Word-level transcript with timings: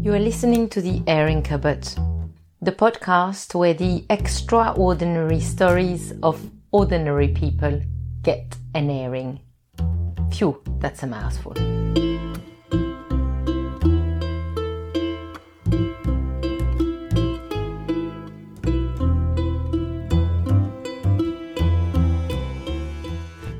You 0.00 0.14
are 0.14 0.20
listening 0.20 0.68
to 0.68 0.80
The 0.80 1.02
Airing 1.08 1.42
Cupboard, 1.42 1.82
the 2.62 2.70
podcast 2.70 3.52
where 3.56 3.74
the 3.74 4.04
extraordinary 4.08 5.40
stories 5.40 6.14
of 6.22 6.40
ordinary 6.70 7.28
people 7.28 7.82
get 8.22 8.56
an 8.74 8.90
airing. 8.90 9.40
Phew, 10.30 10.62
that's 10.78 11.02
a 11.02 11.08
mouthful. 11.08 11.54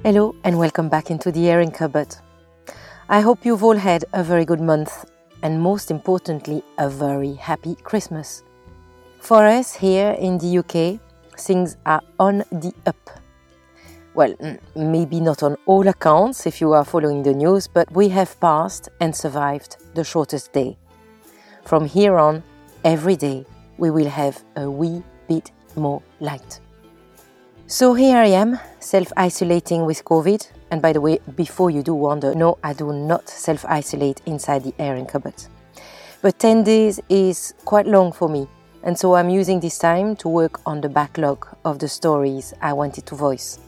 Hello 0.05 0.37
and 0.45 0.57
welcome 0.57 0.89
back 0.89 1.11
into 1.11 1.33
the 1.33 1.51
Airing 1.51 1.73
Cupboard. 1.73 2.15
I 3.09 3.23
hope 3.23 3.45
you've 3.45 3.65
all 3.65 3.77
had 3.77 4.05
a 4.13 4.23
very 4.23 4.45
good 4.45 4.61
month 4.61 5.05
and 5.43 5.61
most 5.61 5.91
importantly, 5.91 6.63
a 6.79 6.89
very 6.89 7.35
happy 7.35 7.75
Christmas. 7.77 8.43
For 9.21 9.47
us 9.47 9.75
here 9.75 10.11
in 10.13 10.39
the 10.39 10.59
UK, 10.59 11.01
things 11.39 11.77
are 11.87 12.03
on 12.19 12.39
the 12.51 12.73
up. 12.87 13.11
Well, 14.15 14.35
mm, 14.35 14.59
maybe 14.75 15.21
not 15.21 15.43
on 15.43 15.57
all 15.67 15.87
accounts 15.87 16.47
if 16.47 16.61
you 16.61 16.73
are 16.73 16.85
following 16.85 17.23
the 17.23 17.35
news, 17.35 17.69
but 17.69 17.91
we 17.93 18.09
have 18.09 18.39
passed 18.41 18.89
and 19.01 19.15
survived 19.15 19.77
the 19.95 20.05
shortest 20.05 20.53
day. 20.53 20.77
From 21.65 21.85
here 21.85 22.19
on, 22.19 22.43
every 22.85 23.17
day 23.17 23.45
we 23.77 23.91
will 23.91 24.09
have 24.09 24.43
a 24.57 24.69
wee 24.69 25.03
bit 25.29 25.53
more 25.77 26.03
light. 26.21 26.61
So 27.67 27.95
here 27.95 28.17
I 28.17 28.29
am, 28.29 28.59
self 28.81 29.13
isolating 29.17 29.85
with 29.85 30.05
COVID. 30.05 30.49
And 30.71 30.83
by 30.83 30.93
the 30.93 31.01
way, 31.01 31.19
before 31.35 31.71
you 31.71 31.83
do 31.83 31.95
wonder, 31.95 32.35
no, 32.35 32.59
I 32.63 32.73
do 32.73 32.93
not 32.93 33.29
self 33.29 33.65
isolate 33.65 34.21
inside 34.27 34.65
the 34.65 34.75
airing 34.79 35.07
cupboard. 35.07 35.43
But 36.21 36.39
10 36.39 36.65
days 36.65 37.01
is 37.09 37.55
quite 37.65 37.87
long 37.87 38.13
for 38.13 38.29
me, 38.29 38.49
and 38.83 38.99
so 38.99 39.15
I'm 39.15 39.31
using 39.31 39.61
this 39.61 39.79
time 39.79 40.17
to 40.17 40.29
work 40.29 40.61
on 40.67 40.81
the 40.81 40.89
backlog 40.89 41.47
of 41.65 41.79
the 41.79 41.89
stories 41.89 42.53
I 42.61 42.73
wanted 42.73 43.07
to 43.07 43.15
voice. 43.15 43.59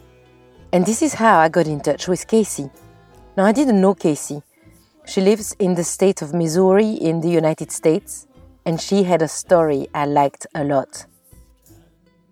And 0.72 0.84
this 0.84 1.02
is 1.02 1.14
how 1.14 1.38
I 1.38 1.48
got 1.48 1.66
in 1.66 1.80
touch 1.80 2.06
with 2.08 2.26
Casey. 2.26 2.70
Now, 3.36 3.44
I 3.44 3.52
didn't 3.52 3.80
know 3.80 3.94
Casey. 3.94 4.42
She 5.06 5.20
lives 5.20 5.56
in 5.58 5.74
the 5.74 5.84
state 5.84 6.22
of 6.22 6.34
Missouri 6.34 6.90
in 6.90 7.20
the 7.20 7.30
United 7.30 7.72
States, 7.72 8.26
and 8.66 8.80
she 8.80 9.04
had 9.04 9.22
a 9.22 9.28
story 9.28 9.88
I 9.94 10.06
liked 10.06 10.46
a 10.54 10.62
lot. 10.62 11.06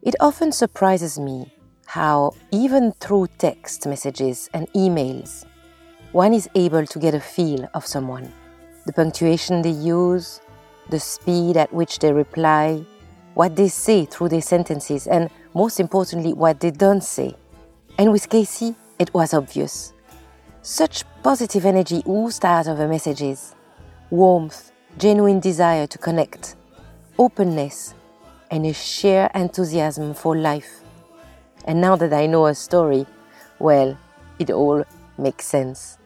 It 0.03 0.15
often 0.21 0.53
surprises 0.53 1.19
me 1.19 1.53
how, 1.89 2.35
even 2.51 2.93
through 3.01 3.27
text 3.39 3.87
messages 3.87 4.51
and 4.53 4.71
emails, 4.75 5.47
one 6.13 6.35
is 6.35 6.47
able 6.55 6.85
to 6.85 6.99
get 6.99 7.15
a 7.15 7.21
feel 7.21 7.67
of 7.73 7.87
someone. 7.87 8.31
The 8.85 8.93
punctuation 8.93 9.63
they 9.63 9.71
use, 9.71 10.43
the 10.91 11.01
speed 11.01 11.57
at 11.57 11.73
which 11.73 12.01
they 12.01 12.13
reply, 12.13 12.85
what 13.33 13.57
they 13.57 13.69
say 13.69 14.05
through 14.05 14.29
their 14.29 14.43
sentences, 14.43 15.07
and 15.07 15.31
most 15.55 15.81
importantly, 15.81 16.35
what 16.35 16.61
they 16.61 16.71
don't 16.71 17.03
say. 17.03 17.35
And 17.97 18.13
with 18.13 18.29
Casey, 18.29 18.75
it 18.99 19.15
was 19.15 19.33
obvious. 19.33 19.95
Such 20.61 21.05
positive 21.23 21.65
energy 21.65 22.03
oozed 22.07 22.45
out 22.45 22.67
of 22.67 22.77
her 22.77 22.89
messages 22.89 23.55
warmth, 24.11 24.73
genuine 24.99 25.41
desire 25.41 25.87
to 25.87 25.97
connect, 25.97 26.55
openness, 27.19 27.95
and 28.51 28.67
a 28.67 28.75
sheer 28.75 29.31
enthusiasm 29.35 30.13
for 30.13 30.37
life. 30.37 30.83
And 31.69 31.83
now 31.83 31.97
that 31.97 32.15
I 32.15 32.27
know 32.27 32.47
her 32.47 32.55
story, 32.55 33.07
well, 33.59 33.99
it 34.39 34.51
all 34.51 34.85
makes 35.19 35.45
sense. 35.45 35.99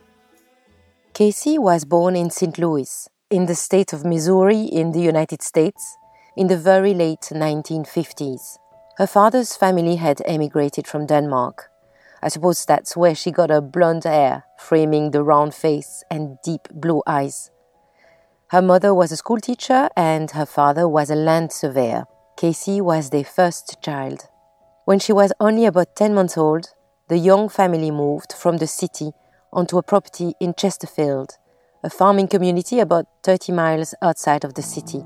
Casey 1.14 1.56
was 1.56 1.84
born 1.84 2.16
in 2.16 2.30
St. 2.30 2.58
Louis, 2.58 3.08
in 3.30 3.46
the 3.46 3.54
state 3.54 3.92
of 3.92 4.04
Missouri 4.04 4.62
in 4.62 4.90
the 4.90 5.00
United 5.00 5.40
States, 5.40 5.96
in 6.36 6.48
the 6.48 6.56
very 6.56 6.94
late 6.94 7.28
1950s. 7.30 8.58
Her 8.96 9.06
father's 9.06 9.56
family 9.56 9.96
had 9.96 10.20
emigrated 10.26 10.88
from 10.88 11.06
Denmark. 11.06 11.70
I 12.20 12.28
suppose 12.28 12.64
that's 12.64 12.96
where 12.96 13.14
she 13.14 13.30
got 13.30 13.50
her 13.50 13.60
blonde 13.60 14.02
hair, 14.02 14.44
framing 14.58 15.12
the 15.12 15.22
round 15.22 15.54
face 15.54 16.02
and 16.10 16.38
deep 16.42 16.66
blue 16.72 17.02
eyes. 17.06 17.52
Her 18.48 18.62
mother 18.62 18.92
was 18.92 19.12
a 19.12 19.16
schoolteacher 19.16 19.90
and 19.96 20.32
her 20.32 20.46
father 20.46 20.88
was 20.88 21.08
a 21.08 21.14
land 21.14 21.52
surveyor. 21.52 22.06
Casey 22.36 22.80
was 22.80 23.10
their 23.10 23.24
first 23.24 23.80
child. 23.80 24.28
When 24.84 24.98
she 24.98 25.12
was 25.12 25.32
only 25.38 25.64
about 25.64 25.94
10 25.94 26.12
months 26.12 26.36
old, 26.36 26.66
the 27.08 27.16
young 27.16 27.48
family 27.48 27.92
moved 27.92 28.32
from 28.32 28.56
the 28.56 28.66
city 28.66 29.12
onto 29.52 29.78
a 29.78 29.82
property 29.82 30.34
in 30.40 30.54
Chesterfield, 30.54 31.38
a 31.84 31.90
farming 31.90 32.26
community 32.26 32.80
about 32.80 33.06
30 33.22 33.52
miles 33.52 33.94
outside 34.02 34.42
of 34.44 34.54
the 34.54 34.62
city. 34.62 35.04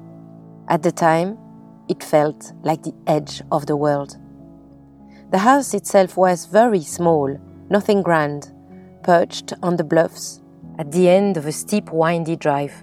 At 0.68 0.82
the 0.82 0.92
time, 0.92 1.36
it 1.90 2.02
felt 2.02 2.54
like 2.62 2.84
the 2.84 2.94
edge 3.06 3.42
of 3.52 3.66
the 3.66 3.76
world. 3.76 4.16
The 5.30 5.38
house 5.38 5.74
itself 5.74 6.16
was 6.16 6.46
very 6.46 6.82
small, 6.82 7.38
nothing 7.68 8.00
grand, 8.00 8.50
perched 9.02 9.52
on 9.62 9.76
the 9.76 9.84
bluffs 9.84 10.40
at 10.78 10.90
the 10.90 11.10
end 11.10 11.36
of 11.36 11.44
a 11.44 11.52
steep, 11.52 11.92
windy 11.92 12.36
drive. 12.36 12.82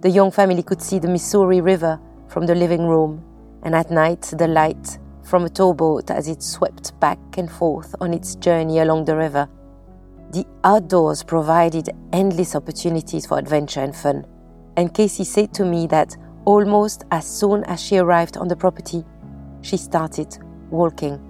The 0.00 0.10
young 0.10 0.32
family 0.32 0.64
could 0.64 0.82
see 0.82 0.98
the 0.98 1.08
Missouri 1.08 1.60
River 1.60 2.00
from 2.26 2.46
the 2.46 2.56
living 2.56 2.88
room, 2.88 3.22
and 3.62 3.76
at 3.76 3.92
night 3.92 4.22
the 4.36 4.48
light 4.48 4.98
from 5.30 5.44
a 5.44 5.48
towboat 5.48 6.10
as 6.10 6.26
it 6.26 6.42
swept 6.42 6.98
back 6.98 7.38
and 7.38 7.48
forth 7.48 7.94
on 8.00 8.12
its 8.12 8.34
journey 8.34 8.80
along 8.80 9.04
the 9.04 9.16
river. 9.16 9.48
The 10.32 10.44
outdoors 10.64 11.22
provided 11.22 11.88
endless 12.12 12.56
opportunities 12.56 13.26
for 13.26 13.38
adventure 13.38 13.80
and 13.80 13.94
fun, 13.94 14.26
and 14.76 14.92
Casey 14.92 15.22
said 15.22 15.54
to 15.54 15.64
me 15.64 15.86
that 15.86 16.16
almost 16.46 17.04
as 17.12 17.24
soon 17.24 17.62
as 17.64 17.80
she 17.80 17.98
arrived 17.98 18.38
on 18.38 18.48
the 18.48 18.56
property, 18.56 19.04
she 19.62 19.76
started 19.76 20.36
walking. 20.68 21.20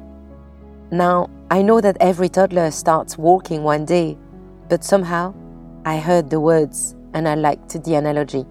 Now, 0.91 1.29
I 1.51 1.61
know 1.61 1.83
that 1.83 1.99
every 2.01 2.31
toddler 2.31 2.71
starts 2.71 3.19
walking 3.19 3.63
one 3.63 3.85
day, 3.85 4.17
but 4.71 4.83
somehow 4.83 5.35
I 5.85 5.99
heard 5.99 6.31
the 6.31 6.41
words 6.41 6.95
and 7.13 7.29
I 7.29 7.35
liked 7.35 7.85
the 7.85 7.95
analogy. 7.97 8.47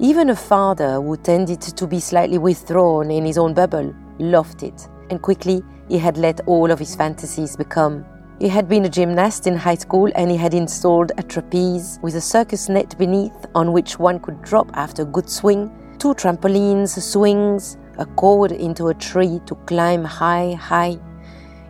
Even 0.00 0.30
a 0.30 0.36
father 0.36 1.00
who 1.00 1.16
tended 1.16 1.60
to 1.60 1.86
be 1.86 2.00
slightly 2.00 2.38
withdrawn 2.38 3.12
in 3.12 3.24
his 3.24 3.38
own 3.38 3.54
bubble 3.54 3.94
loved 4.18 4.62
it, 4.62 4.88
and 5.10 5.20
quickly 5.20 5.62
he 5.88 5.98
had 5.98 6.16
let 6.16 6.40
all 6.46 6.70
of 6.70 6.78
his 6.78 6.94
fantasies 6.94 7.56
become. 7.56 8.04
He 8.40 8.48
had 8.48 8.68
been 8.68 8.84
a 8.84 8.88
gymnast 8.88 9.46
in 9.46 9.54
high 9.54 9.76
school 9.76 10.10
and 10.16 10.30
he 10.30 10.36
had 10.36 10.54
installed 10.54 11.12
a 11.16 11.22
trapeze 11.22 12.00
with 12.02 12.16
a 12.16 12.20
circus 12.20 12.68
net 12.68 12.96
beneath 12.98 13.46
on 13.54 13.72
which 13.72 13.98
one 13.98 14.18
could 14.18 14.42
drop 14.42 14.68
after 14.74 15.02
a 15.02 15.04
good 15.06 15.30
swing, 15.30 15.70
two 15.98 16.14
trampolines, 16.14 17.00
swings, 17.00 17.76
a 17.98 18.06
cord 18.06 18.50
into 18.50 18.88
a 18.88 18.94
tree 18.94 19.40
to 19.46 19.54
climb 19.66 20.02
high, 20.02 20.54
high. 20.54 20.98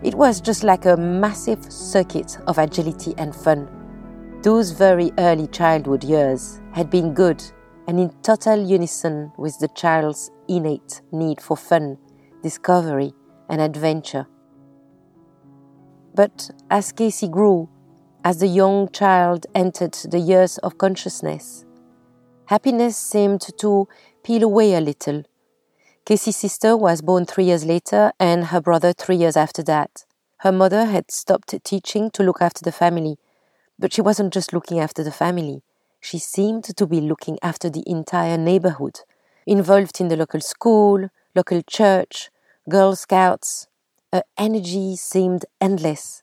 It 0.02 0.14
was 0.14 0.41
just 0.41 0.64
like 0.64 0.86
a 0.86 0.97
massive 0.97 1.62
circuit 1.70 2.38
of 2.47 2.58
agility 2.58 3.14
and 3.19 3.34
fun. 3.34 3.69
Those 4.42 4.70
very 4.70 5.12
early 5.19 5.48
childhood 5.48 6.04
years 6.04 6.60
had 6.72 6.91
been 6.91 7.12
good 7.12 7.42
and 7.86 8.00
in 8.00 8.10
total 8.22 8.64
unison 8.64 9.31
with 9.36 9.58
the 9.58 9.69
child's 9.69 10.31
innate 10.48 11.02
need 11.12 11.41
for 11.41 11.56
fun 11.56 11.98
discovery, 12.42 13.12
and 13.48 13.60
adventure. 13.60 14.26
But 16.14 16.50
as 16.70 16.92
Casey 16.92 17.28
grew, 17.28 17.69
as 18.25 18.38
the 18.38 18.47
young 18.47 18.88
child 18.91 19.47
entered 19.54 19.94
the 20.10 20.19
years 20.19 20.58
of 20.58 20.78
consciousness, 20.78 21.64
happiness 22.47 22.97
seemed 22.97 23.41
to 23.58 23.88
peel 24.22 24.42
away 24.42 24.75
a 24.75 24.81
little. 24.81 25.25
Casey's 26.04 26.36
sister 26.36 26.76
was 26.76 27.00
born 27.00 27.25
three 27.25 27.44
years 27.44 27.64
later, 27.64 28.12
and 28.19 28.47
her 28.47 28.60
brother 28.60 28.92
three 28.92 29.16
years 29.16 29.36
after 29.36 29.62
that. 29.62 30.04
Her 30.38 30.52
mother 30.52 30.86
had 30.86 31.10
stopped 31.10 31.54
teaching 31.62 32.10
to 32.10 32.25
look 32.25 32.42
after 32.42 32.62
the 32.64 32.72
family, 32.72 33.16
but 33.78 33.92
she 33.92 34.00
wasn't 34.00 34.34
just 34.34 34.52
looking 34.52 34.81
after 34.81 35.04
the 35.04 35.12
family. 35.12 35.62
She 36.00 36.19
seemed 36.19 36.64
to 36.64 36.86
be 36.86 37.00
looking 37.00 37.38
after 37.42 37.70
the 37.70 37.84
entire 37.87 38.37
neighborhood, 38.37 39.00
involved 39.46 40.00
in 40.00 40.08
the 40.08 40.17
local 40.17 40.40
school, 40.40 41.08
local 41.37 41.62
church, 41.62 42.31
Girl 42.69 42.94
Scouts. 42.94 43.67
Her 44.12 44.23
energy 44.38 44.94
seemed 44.94 45.47
endless. 45.61 46.23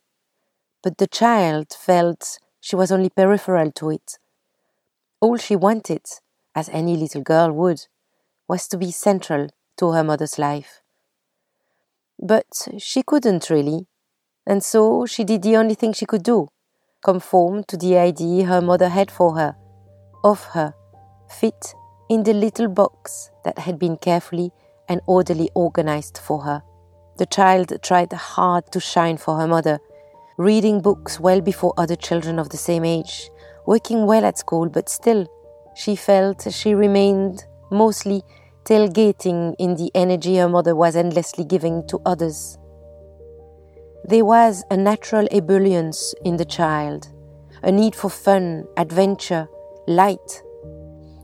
But 0.82 0.98
the 0.98 1.08
child 1.08 1.74
felt 1.78 2.40
she 2.62 2.78
was 2.78 2.94
only 2.94 3.10
peripheral 3.10 3.72
to 3.74 3.90
it. 3.90 4.20
All 5.20 5.36
she 5.36 5.58
wanted, 5.58 6.06
as 6.56 6.70
any 6.70 6.96
little 6.96 7.22
girl 7.22 7.52
would, 7.52 7.88
was 8.48 8.70
to 8.70 8.78
be 8.78 8.90
central 8.90 9.50
to 9.78 9.92
her 9.92 10.04
mother's 10.04 10.40
life. 10.40 10.82
But 12.18 12.70
she 12.78 13.04
couldn't 13.04 13.50
really, 13.50 13.88
and 14.48 14.64
so 14.64 15.06
she 15.06 15.26
did 15.26 15.42
the 15.42 15.58
only 15.58 15.76
thing 15.76 15.92
she 15.92 16.06
could 16.06 16.24
do 16.24 16.48
conform 17.04 17.64
to 17.66 17.76
the 17.76 17.98
idea 17.98 18.46
her 18.46 18.62
mother 18.62 18.90
had 18.90 19.12
for 19.12 19.36
her, 19.36 19.56
of 20.24 20.44
her, 20.54 20.74
fit 21.30 21.74
in 22.10 22.24
the 22.24 22.34
little 22.34 22.68
box 22.68 23.30
that 23.44 23.60
had 23.60 23.78
been 23.78 23.98
carefully 23.98 24.52
and 24.90 25.02
orderly 25.06 25.50
organized 25.54 26.18
for 26.18 26.42
her. 26.42 26.62
The 27.18 27.26
child 27.28 27.72
tried 27.82 28.12
hard 28.12 28.72
to 28.72 28.80
shine 28.80 29.18
for 29.18 29.38
her 29.38 29.48
mother, 29.48 29.80
reading 30.38 30.82
books 30.82 31.20
well 31.20 31.42
before 31.42 31.74
other 31.78 31.96
children 31.96 32.40
of 32.40 32.50
the 32.50 32.58
same 32.58 32.84
age, 32.84 33.30
working 33.66 34.06
well 34.06 34.26
at 34.26 34.38
school, 34.38 34.68
but 34.68 34.90
still, 34.90 35.28
she 35.76 35.96
felt 35.96 36.52
she 36.52 36.74
remained 36.74 37.46
mostly 37.72 38.24
tailgating 38.64 39.56
in 39.60 39.76
the 39.76 39.92
energy 39.96 40.38
her 40.38 40.50
mother 40.50 40.76
was 40.76 40.96
endlessly 40.96 41.46
giving 41.46 41.86
to 41.88 42.00
others. 42.06 42.58
There 44.06 44.26
was 44.26 44.64
a 44.72 44.78
natural 44.78 45.28
ebullience 45.32 46.14
in 46.24 46.38
the 46.38 46.46
child, 46.46 47.08
a 47.64 47.72
need 47.72 47.96
for 47.96 48.10
fun, 48.10 48.66
adventure, 48.78 49.48
light. 49.88 50.42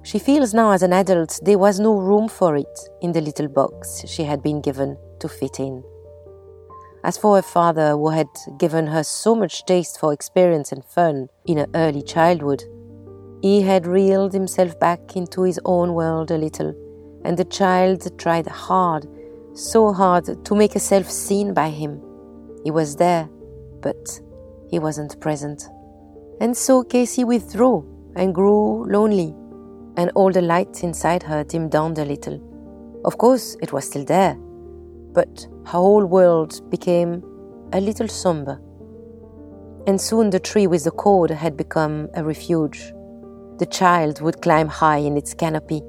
She 0.06 0.20
feels 0.20 0.54
now 0.54 0.70
as 0.70 0.84
an 0.84 0.94
adult 0.94 1.40
there 1.42 1.58
was 1.58 1.80
no 1.80 1.98
room 1.98 2.30
for 2.30 2.56
it 2.56 2.80
in 3.02 3.12
the 3.12 3.22
little 3.22 3.48
box 3.48 4.04
she 4.08 4.24
had 4.24 4.44
been 4.44 4.62
given 4.62 4.98
to 5.20 5.28
fit 5.28 5.60
in. 5.60 5.84
As 7.04 7.18
for 7.18 7.38
her 7.38 7.42
father, 7.42 7.94
who 7.94 8.10
had 8.10 8.28
given 8.60 8.86
her 8.86 9.04
so 9.04 9.34
much 9.34 9.66
taste 9.66 10.00
for 10.00 10.14
experience 10.14 10.72
and 10.72 10.86
fun 10.86 11.30
in 11.48 11.58
her 11.58 11.66
early 11.74 12.04
childhood, 12.04 12.64
he 13.42 13.64
had 13.64 13.88
reeled 13.88 14.32
himself 14.32 14.80
back 14.80 15.16
into 15.16 15.42
his 15.42 15.60
own 15.66 15.96
world 15.96 16.30
a 16.30 16.38
little, 16.38 16.76
and 17.26 17.36
the 17.36 17.46
child 17.46 18.16
tried 18.20 18.46
hard, 18.46 19.08
so 19.54 19.92
hard, 19.92 20.46
to 20.46 20.56
make 20.56 20.74
herself 20.74 21.10
seen 21.10 21.52
by 21.52 21.70
him. 21.72 22.00
He 22.64 22.70
was 22.70 22.96
there, 22.96 23.28
but 23.82 24.20
he 24.70 24.78
wasn't 24.78 25.20
present. 25.20 25.64
And 26.40 26.56
so 26.56 26.84
Casey 26.84 27.24
withdrew 27.24 28.14
and 28.16 28.36
grew 28.36 28.86
lonely, 28.86 29.36
and 29.98 30.12
all 30.16 30.32
the 30.32 30.42
lights 30.42 30.84
inside 30.84 31.24
her 31.24 31.44
dimmed 31.44 31.72
down 31.72 31.94
a 31.98 32.06
little. 32.06 32.42
Of 33.06 33.18
course, 33.18 33.56
it 33.62 33.72
was 33.72 33.86
still 33.86 34.06
there, 34.06 34.36
but 35.14 35.48
her 35.66 35.80
whole 35.80 36.06
world 36.06 36.70
became 36.70 37.24
a 37.74 37.80
little 37.80 38.08
somber. 38.08 38.60
And 39.88 40.00
soon 40.00 40.30
the 40.30 40.40
tree 40.40 40.68
with 40.68 40.84
the 40.84 40.92
cord 40.92 41.30
had 41.30 41.56
become 41.56 42.10
a 42.16 42.24
refuge. 42.24 42.92
The 43.60 43.68
child 43.70 44.22
would 44.22 44.42
climb 44.42 44.68
high 44.68 44.98
in 44.98 45.16
its 45.16 45.34
canopy 45.34 45.82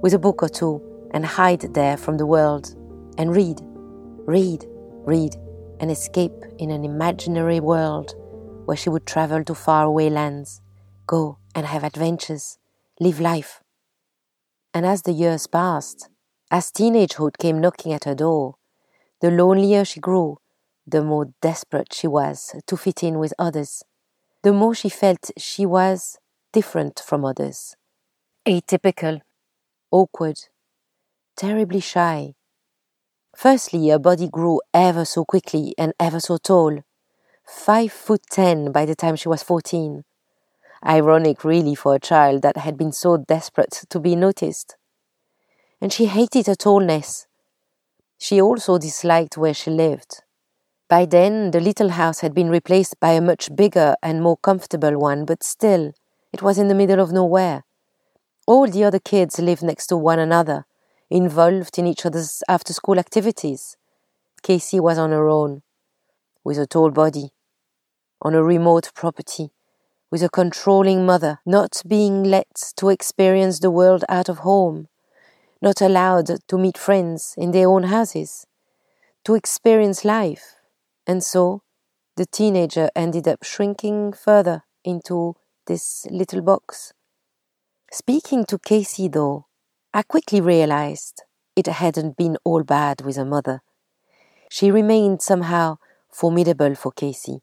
with 0.00 0.14
a 0.14 0.18
book 0.18 0.42
or 0.42 0.48
two 0.48 0.80
and 1.12 1.24
hide 1.24 1.60
there 1.74 1.96
from 1.96 2.16
the 2.16 2.26
world 2.26 2.74
and 3.18 3.34
read, 3.34 3.60
read, 4.26 4.64
read, 5.04 5.36
and 5.80 5.90
escape 5.90 6.32
in 6.58 6.70
an 6.70 6.84
imaginary 6.84 7.60
world 7.60 8.14
where 8.64 8.76
she 8.76 8.88
would 8.88 9.06
travel 9.06 9.44
to 9.44 9.54
faraway 9.54 10.08
lands, 10.08 10.60
go 11.06 11.38
and 11.54 11.66
have 11.66 11.84
adventures, 11.84 12.58
live 13.00 13.20
life. 13.20 13.62
And 14.74 14.86
as 14.86 15.02
the 15.02 15.12
years 15.12 15.46
passed, 15.46 16.08
as 16.50 16.70
teenagehood 16.70 17.38
came 17.38 17.60
knocking 17.60 17.92
at 17.92 18.04
her 18.04 18.14
door, 18.14 18.56
the 19.20 19.30
lonelier 19.30 19.84
she 19.84 20.00
grew, 20.00 20.38
the 20.86 21.02
more 21.02 21.28
desperate 21.40 21.92
she 21.92 22.06
was 22.08 22.54
to 22.66 22.76
fit 22.76 23.02
in 23.02 23.18
with 23.18 23.34
others, 23.38 23.82
the 24.42 24.52
more 24.52 24.74
she 24.74 24.88
felt 24.88 25.30
she 25.38 25.66
was 25.66 26.18
different 26.52 27.00
from 27.00 27.24
others, 27.24 27.76
atypical, 28.46 29.20
awkward, 29.90 30.38
terribly 31.36 31.80
shy. 31.80 32.34
Firstly, 33.36 33.88
her 33.90 33.98
body 33.98 34.28
grew 34.28 34.60
ever 34.72 35.04
so 35.04 35.24
quickly 35.24 35.74
and 35.78 35.92
ever 36.00 36.20
so 36.20 36.38
tall, 36.38 36.82
five 37.46 37.92
foot 37.92 38.22
ten 38.30 38.72
by 38.72 38.86
the 38.86 38.94
time 38.96 39.16
she 39.16 39.28
was 39.28 39.42
fourteen. 39.42 40.04
Ironic, 40.86 41.44
really, 41.44 41.74
for 41.74 41.94
a 41.94 42.00
child 42.00 42.42
that 42.42 42.56
had 42.56 42.76
been 42.76 42.92
so 42.92 43.16
desperate 43.16 43.84
to 43.88 44.00
be 44.00 44.16
noticed. 44.16 44.76
And 45.80 45.92
she 45.92 46.06
hated 46.06 46.46
her 46.46 46.54
tallness 46.54 47.26
she 48.22 48.40
also 48.40 48.78
disliked 48.78 49.36
where 49.36 49.52
she 49.52 49.68
lived. 49.68 50.22
By 50.88 51.06
then, 51.06 51.50
the 51.50 51.60
little 51.60 51.88
house 51.88 52.20
had 52.20 52.32
been 52.32 52.50
replaced 52.50 53.00
by 53.00 53.14
a 53.14 53.20
much 53.20 53.50
bigger 53.56 53.96
and 54.00 54.22
more 54.22 54.36
comfortable 54.36 54.96
one, 54.96 55.24
but 55.24 55.42
still, 55.42 55.92
it 56.32 56.40
was 56.40 56.56
in 56.56 56.68
the 56.68 56.74
middle 56.76 57.00
of 57.00 57.10
nowhere. 57.10 57.64
All 58.46 58.68
the 58.68 58.84
other 58.84 59.00
kids 59.00 59.40
lived 59.40 59.64
next 59.64 59.88
to 59.88 59.96
one 59.96 60.20
another, 60.20 60.66
involved 61.10 61.80
in 61.80 61.88
each 61.88 62.06
other's 62.06 62.44
after 62.48 62.72
school 62.72 62.96
activities. 62.96 63.76
Casey 64.40 64.78
was 64.78 64.98
on 64.98 65.10
her 65.10 65.28
own, 65.28 65.62
with 66.44 66.58
a 66.58 66.66
tall 66.66 66.92
body, 66.92 67.30
on 68.20 68.36
a 68.36 68.44
remote 68.44 68.92
property, 68.94 69.50
with 70.12 70.22
a 70.22 70.28
controlling 70.28 71.04
mother, 71.04 71.40
not 71.44 71.82
being 71.88 72.22
let 72.22 72.72
to 72.76 72.90
experience 72.90 73.58
the 73.58 73.70
world 73.72 74.04
out 74.08 74.28
of 74.28 74.38
home 74.38 74.86
not 75.62 75.80
allowed 75.80 76.28
to 76.48 76.58
meet 76.58 76.76
friends 76.76 77.34
in 77.38 77.52
their 77.52 77.68
own 77.68 77.84
houses, 77.84 78.46
to 79.24 79.36
experience 79.36 80.04
life. 80.04 80.56
And 81.06 81.22
so 81.22 81.62
the 82.16 82.26
teenager 82.26 82.90
ended 82.96 83.28
up 83.28 83.44
shrinking 83.44 84.12
further 84.12 84.64
into 84.84 85.36
this 85.68 86.04
little 86.10 86.42
box. 86.42 86.92
Speaking 87.92 88.44
to 88.46 88.58
Casey, 88.58 89.06
though, 89.06 89.46
I 89.94 90.02
quickly 90.02 90.40
realized 90.40 91.22
it 91.54 91.68
hadn't 91.68 92.16
been 92.16 92.36
all 92.44 92.64
bad 92.64 93.02
with 93.02 93.16
her 93.16 93.24
mother. 93.24 93.62
She 94.50 94.70
remained 94.70 95.22
somehow 95.22 95.78
formidable 96.10 96.74
for 96.74 96.90
Casey. 96.90 97.42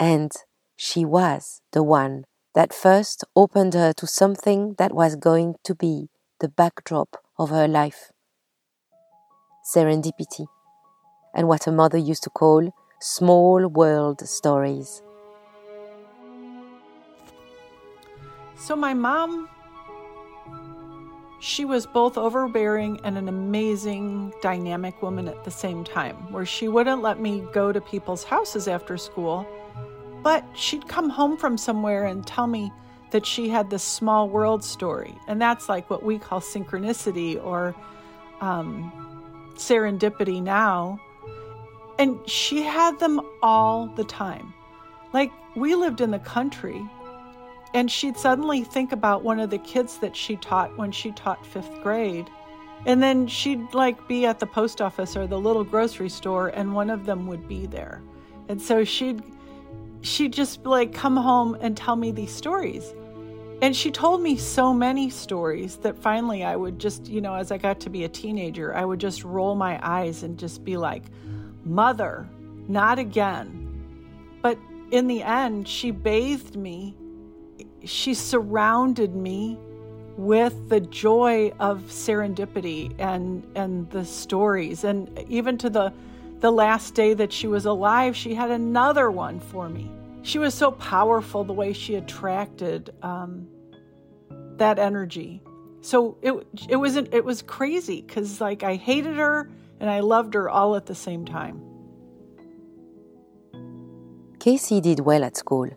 And 0.00 0.32
she 0.80 1.04
was 1.04 1.60
the 1.72 1.82
one 1.82 2.24
that 2.54 2.72
first 2.72 3.24
opened 3.34 3.74
her 3.74 3.92
to 3.92 4.06
something 4.06 4.76
that 4.78 4.94
was 4.94 5.16
going 5.16 5.56
to 5.64 5.74
be 5.74 6.08
the 6.38 6.48
backdrop 6.48 7.16
of 7.36 7.50
her 7.50 7.66
life. 7.66 8.12
Serendipity, 9.74 10.46
and 11.34 11.48
what 11.48 11.64
her 11.64 11.72
mother 11.72 11.98
used 11.98 12.22
to 12.22 12.30
call 12.30 12.72
small 13.00 13.66
world 13.66 14.20
stories. 14.28 15.02
So, 18.56 18.76
my 18.76 18.94
mom, 18.94 19.48
she 21.40 21.64
was 21.64 21.86
both 21.86 22.16
overbearing 22.16 23.00
and 23.02 23.18
an 23.18 23.28
amazing, 23.28 24.32
dynamic 24.42 25.02
woman 25.02 25.26
at 25.26 25.42
the 25.42 25.50
same 25.50 25.82
time, 25.82 26.32
where 26.32 26.46
she 26.46 26.68
wouldn't 26.68 27.02
let 27.02 27.18
me 27.18 27.42
go 27.52 27.72
to 27.72 27.80
people's 27.80 28.22
houses 28.22 28.68
after 28.68 28.96
school, 28.96 29.44
but 30.22 30.44
she'd 30.54 30.88
come 30.88 31.10
home 31.10 31.36
from 31.36 31.56
somewhere 31.56 32.04
and 32.04 32.26
tell 32.26 32.46
me 32.46 32.72
that 33.10 33.24
she 33.24 33.48
had 33.48 33.70
this 33.70 33.82
small 33.82 34.28
world 34.28 34.62
story. 34.62 35.14
And 35.26 35.40
that's 35.40 35.68
like 35.68 35.88
what 35.88 36.02
we 36.02 36.18
call 36.18 36.40
synchronicity 36.40 37.42
or 37.42 37.74
um, 38.40 38.92
serendipity 39.56 40.42
now. 40.42 41.00
And 41.98 42.18
she 42.28 42.62
had 42.62 42.98
them 43.00 43.20
all 43.42 43.86
the 43.86 44.04
time. 44.04 44.54
Like 45.12 45.32
we 45.56 45.74
lived 45.74 46.00
in 46.00 46.10
the 46.10 46.18
country, 46.18 46.86
and 47.74 47.90
she'd 47.90 48.16
suddenly 48.16 48.62
think 48.62 48.92
about 48.92 49.24
one 49.24 49.40
of 49.40 49.50
the 49.50 49.58
kids 49.58 49.98
that 49.98 50.16
she 50.16 50.36
taught 50.36 50.76
when 50.78 50.92
she 50.92 51.12
taught 51.12 51.44
fifth 51.44 51.82
grade. 51.82 52.30
And 52.86 53.02
then 53.02 53.26
she'd 53.26 53.74
like 53.74 54.06
be 54.06 54.24
at 54.24 54.38
the 54.38 54.46
post 54.46 54.80
office 54.80 55.16
or 55.16 55.26
the 55.26 55.40
little 55.40 55.64
grocery 55.64 56.08
store, 56.08 56.48
and 56.48 56.74
one 56.74 56.90
of 56.90 57.06
them 57.06 57.26
would 57.26 57.48
be 57.48 57.66
there. 57.66 58.02
And 58.48 58.62
so 58.62 58.84
she'd 58.84 59.22
she'd 60.02 60.32
just 60.32 60.64
like 60.64 60.92
come 60.92 61.16
home 61.16 61.56
and 61.60 61.76
tell 61.76 61.96
me 61.96 62.10
these 62.10 62.32
stories. 62.32 62.94
And 63.60 63.74
she 63.74 63.90
told 63.90 64.22
me 64.22 64.36
so 64.36 64.72
many 64.72 65.10
stories 65.10 65.76
that 65.78 65.98
finally 65.98 66.44
I 66.44 66.54
would 66.54 66.78
just, 66.78 67.08
you 67.08 67.20
know, 67.20 67.34
as 67.34 67.50
I 67.50 67.58
got 67.58 67.80
to 67.80 67.90
be 67.90 68.04
a 68.04 68.08
teenager, 68.08 68.74
I 68.74 68.84
would 68.84 69.00
just 69.00 69.24
roll 69.24 69.56
my 69.56 69.80
eyes 69.82 70.22
and 70.22 70.38
just 70.38 70.64
be 70.64 70.76
like, 70.76 71.04
Mother, 71.64 72.28
not 72.68 72.98
again. 72.98 73.64
But 74.42 74.58
in 74.92 75.08
the 75.08 75.22
end, 75.22 75.66
she 75.66 75.90
bathed 75.90 76.56
me, 76.56 76.96
she 77.84 78.14
surrounded 78.14 79.16
me 79.16 79.58
with 80.16 80.68
the 80.68 80.80
joy 80.80 81.52
of 81.60 81.80
serendipity 81.88 82.92
and 82.98 83.44
and 83.54 83.88
the 83.90 84.04
stories 84.04 84.82
and 84.82 85.16
even 85.28 85.56
to 85.56 85.70
the 85.70 85.92
the 86.40 86.50
last 86.50 86.94
day 86.94 87.14
that 87.14 87.32
she 87.32 87.46
was 87.46 87.66
alive 87.66 88.16
she 88.16 88.34
had 88.34 88.50
another 88.50 89.10
one 89.10 89.40
for 89.40 89.68
me 89.68 89.90
she 90.22 90.38
was 90.38 90.54
so 90.54 90.72
powerful 90.72 91.44
the 91.44 91.52
way 91.52 91.72
she 91.72 91.94
attracted 91.94 92.92
um, 93.02 93.48
that 94.58 94.78
energy. 94.78 95.40
So 95.80 96.18
it 96.22 96.32
it 96.68 96.76
wasn't 96.76 97.14
it 97.14 97.24
was 97.24 97.42
crazy 97.42 98.02
because 98.02 98.40
like 98.40 98.62
I 98.62 98.74
hated 98.74 99.16
her 99.16 99.48
and 99.80 99.88
I 99.88 100.00
loved 100.00 100.34
her 100.34 100.50
all 100.50 100.76
at 100.76 100.86
the 100.86 100.94
same 100.94 101.24
time. 101.24 101.62
Casey 104.38 104.80
did 104.80 105.00
well 105.00 105.24
at 105.24 105.36
school. 105.36 105.68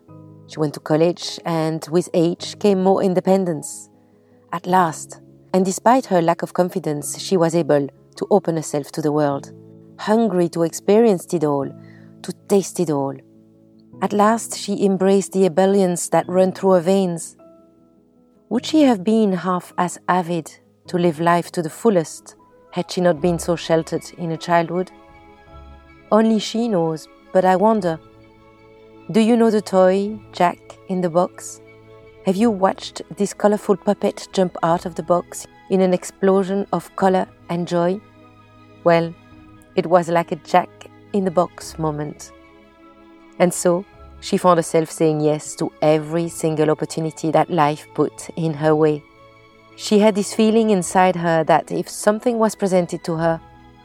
She 0.48 0.58
went 0.58 0.74
to 0.74 0.80
college, 0.80 1.40
and 1.46 1.86
with 1.90 2.10
age 2.12 2.58
came 2.58 2.82
more 2.82 3.02
independence. 3.02 3.88
At 4.52 4.66
last, 4.66 5.20
and 5.54 5.64
despite 5.64 6.06
her 6.06 6.20
lack 6.20 6.42
of 6.42 6.52
confidence, 6.52 7.18
she 7.18 7.38
was 7.38 7.54
able 7.54 7.88
to 8.16 8.26
open 8.30 8.56
herself 8.56 8.92
to 8.92 9.00
the 9.00 9.12
world, 9.12 9.50
hungry 10.02 10.48
to 10.50 10.62
experience 10.62 11.32
it 11.32 11.44
all, 11.44 11.68
to 12.22 12.32
taste 12.48 12.80
it 12.80 12.90
all. 12.90 13.14
At 14.02 14.12
last, 14.12 14.56
she 14.56 14.84
embraced 14.84 15.32
the 15.32 15.44
ebullience 15.46 16.08
that 16.10 16.28
ran 16.28 16.52
through 16.52 16.72
her 16.72 16.80
veins. 16.80 17.36
Would 18.48 18.66
she 18.66 18.82
have 18.82 19.04
been 19.04 19.32
half 19.32 19.72
as 19.78 19.98
avid 20.08 20.50
to 20.88 20.98
live 20.98 21.20
life 21.20 21.52
to 21.52 21.62
the 21.62 21.70
fullest 21.70 22.34
had 22.72 22.90
she 22.90 23.00
not 23.00 23.20
been 23.20 23.38
so 23.38 23.56
sheltered 23.56 24.04
in 24.18 24.30
her 24.30 24.36
childhood? 24.36 24.90
Only 26.10 26.38
she 26.38 26.68
knows, 26.68 27.08
but 27.32 27.44
I 27.44 27.56
wonder 27.56 27.98
do 29.10 29.20
you 29.20 29.36
know 29.36 29.50
the 29.50 29.60
toy, 29.60 30.18
Jack, 30.32 30.58
in 30.88 31.00
the 31.00 31.10
box? 31.10 31.60
Have 32.24 32.36
you 32.36 32.50
watched 32.50 33.02
this 33.16 33.34
colorful 33.34 33.76
puppet 33.76 34.28
jump 34.32 34.56
out 34.62 34.86
of 34.86 34.94
the 34.94 35.02
box 35.02 35.46
in 35.70 35.80
an 35.80 35.92
explosion 35.92 36.66
of 36.72 36.94
color 36.96 37.26
and 37.48 37.66
joy? 37.66 38.00
Well, 38.84 39.12
it 39.74 39.86
was 39.86 40.08
like 40.08 40.32
a 40.32 40.36
jack 40.36 40.90
in 41.12 41.24
the 41.24 41.30
box 41.30 41.78
moment. 41.78 42.32
And 43.38 43.52
so 43.52 43.84
she 44.20 44.36
found 44.36 44.58
herself 44.58 44.90
saying 44.90 45.20
yes 45.20 45.54
to 45.56 45.72
every 45.82 46.28
single 46.28 46.70
opportunity 46.70 47.30
that 47.32 47.50
life 47.50 47.86
put 47.94 48.30
in 48.36 48.54
her 48.54 48.74
way. 48.74 49.02
She 49.76 49.98
had 49.98 50.14
this 50.14 50.34
feeling 50.34 50.70
inside 50.70 51.16
her 51.16 51.42
that 51.44 51.72
if 51.72 51.88
something 51.88 52.38
was 52.38 52.54
presented 52.54 53.02
to 53.04 53.16
her, 53.16 53.40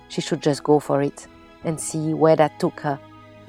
she 0.10 0.22
should 0.22 0.41
just 0.41 0.63
go 0.63 0.79
for 0.79 1.01
it 1.01 1.27
and 1.63 1.79
see 1.79 2.13
where 2.13 2.36
that 2.36 2.60
took 2.60 2.79
her. 2.82 3.00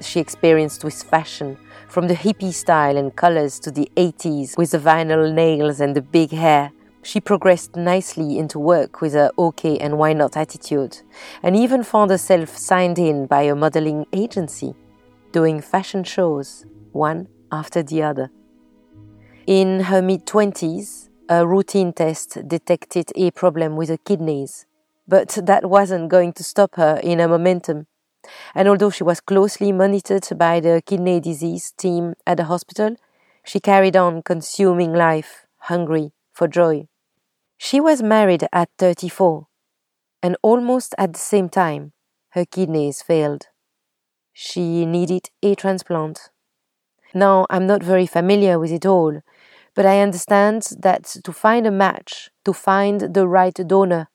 She 0.01 0.19
experienced 0.19 0.83
with 0.83 1.03
fashion, 1.03 1.57
from 1.87 2.07
the 2.07 2.13
hippie 2.13 2.53
style 2.53 2.97
and 2.97 3.15
colors 3.15 3.59
to 3.59 3.71
the 3.71 3.91
80s 3.95 4.57
with 4.57 4.71
the 4.71 4.79
vinyl 4.79 5.33
nails 5.33 5.81
and 5.81 5.95
the 5.95 6.01
big 6.01 6.31
hair. 6.31 6.71
She 7.01 7.21
progressed 7.21 7.75
nicely 7.75 8.37
into 8.37 8.59
work 8.59 8.99
with 9.01 9.15
a 9.15 9.31
okay 9.37 9.77
and 9.77 9.97
why 9.97 10.13
not 10.13 10.35
attitude, 10.35 10.97
and 11.41 11.55
even 11.55 11.83
found 11.83 12.11
herself 12.11 12.57
signed 12.57 12.99
in 12.99 13.25
by 13.25 13.43
a 13.43 13.55
modeling 13.55 14.05
agency, 14.11 14.75
doing 15.31 15.61
fashion 15.61 16.03
shows, 16.03 16.65
one 16.91 17.27
after 17.51 17.81
the 17.81 18.03
other. 18.03 18.31
In 19.47 19.81
her 19.81 20.01
mid 20.01 20.25
20s, 20.25 21.09
a 21.29 21.47
routine 21.47 21.93
test 21.93 22.47
detected 22.47 23.11
a 23.15 23.31
problem 23.31 23.77
with 23.77 23.89
her 23.89 23.97
kidneys, 23.97 24.65
but 25.07 25.29
that 25.41 25.69
wasn't 25.69 26.09
going 26.09 26.33
to 26.33 26.43
stop 26.43 26.75
her 26.75 26.99
in 27.01 27.19
her 27.19 27.27
momentum. 27.27 27.87
And 28.53 28.67
although 28.67 28.89
she 28.89 29.05
was 29.05 29.21
closely 29.21 29.71
monitored 29.71 30.27
by 30.37 30.59
the 30.59 30.83
kidney 30.85 31.21
disease 31.21 31.71
team 31.71 32.15
at 32.27 32.37
the 32.37 32.43
hospital, 32.43 32.97
she 33.45 33.61
carried 33.61 33.95
on 33.95 34.21
consuming 34.21 34.93
life, 34.93 35.47
hungry 35.59 36.11
for 36.39 36.47
joy. 36.47 36.87
She 37.57 37.81
was 37.81 38.01
married 38.01 38.47
at 38.53 38.69
34, 38.77 39.47
and 40.23 40.37
almost 40.41 40.95
at 40.97 41.11
the 41.11 41.19
same 41.19 41.49
time, 41.49 41.91
her 42.29 42.45
kidneys 42.45 43.01
failed. 43.01 43.47
She 44.31 44.85
needed 44.85 45.29
a 45.43 45.53
transplant. 45.55 46.29
Now, 47.13 47.45
I'm 47.49 47.67
not 47.67 47.83
very 47.83 48.05
familiar 48.05 48.57
with 48.57 48.71
it 48.71 48.85
all, 48.85 49.19
but 49.75 49.85
I 49.85 49.99
understand 49.99 50.61
that 50.79 51.03
to 51.25 51.33
find 51.33 51.67
a 51.67 51.71
match, 51.85 52.29
to 52.45 52.53
find 52.53 53.13
the 53.13 53.27
right 53.27 53.59
donor, 53.73 54.07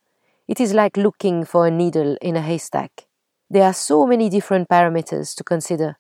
it 0.49 0.59
is 0.61 0.73
like 0.73 0.97
looking 0.97 1.45
for 1.45 1.67
a 1.67 1.71
needle 1.71 2.17
in 2.23 2.37
a 2.37 2.43
haystack. 2.43 3.07
There 3.51 3.65
are 3.65 3.75
so 3.75 4.07
many 4.07 4.31
different 4.31 4.71
parameters 4.71 5.37
to 5.37 5.45
consider 5.45 5.97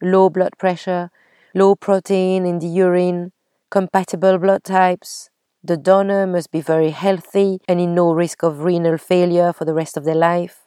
low 0.00 0.30
blood 0.30 0.54
pressure, 0.56 1.10
low 1.54 1.76
protein 1.76 2.46
in 2.46 2.60
the 2.60 2.66
urine, 2.66 3.32
compatible 3.70 4.38
blood 4.38 4.64
types. 4.64 5.28
The 5.66 5.76
donor 5.76 6.28
must 6.28 6.52
be 6.52 6.60
very 6.60 6.90
healthy 6.90 7.58
and 7.66 7.80
in 7.80 7.92
no 7.92 8.12
risk 8.12 8.44
of 8.44 8.62
renal 8.62 8.98
failure 8.98 9.52
for 9.52 9.64
the 9.64 9.74
rest 9.74 9.96
of 9.96 10.04
their 10.04 10.14
life. 10.14 10.60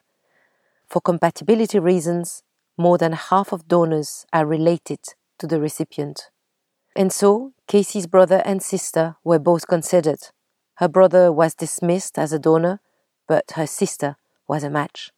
For 0.89 0.99
compatibility 0.99 1.79
reasons, 1.79 2.43
more 2.77 2.97
than 2.97 3.13
half 3.13 3.53
of 3.53 3.69
donors 3.69 4.25
are 4.33 4.45
related 4.45 4.99
to 5.37 5.47
the 5.47 5.61
recipient. 5.61 6.29
And 6.97 7.13
so, 7.13 7.53
Casey's 7.65 8.07
brother 8.07 8.41
and 8.43 8.61
sister 8.61 9.15
were 9.23 9.39
both 9.39 9.67
considered. 9.67 10.19
Her 10.75 10.89
brother 10.89 11.31
was 11.31 11.55
dismissed 11.55 12.19
as 12.19 12.33
a 12.33 12.39
donor, 12.39 12.81
but 13.25 13.53
her 13.55 13.67
sister 13.67 14.17
was 14.49 14.65
a 14.65 14.69
match 14.69 15.11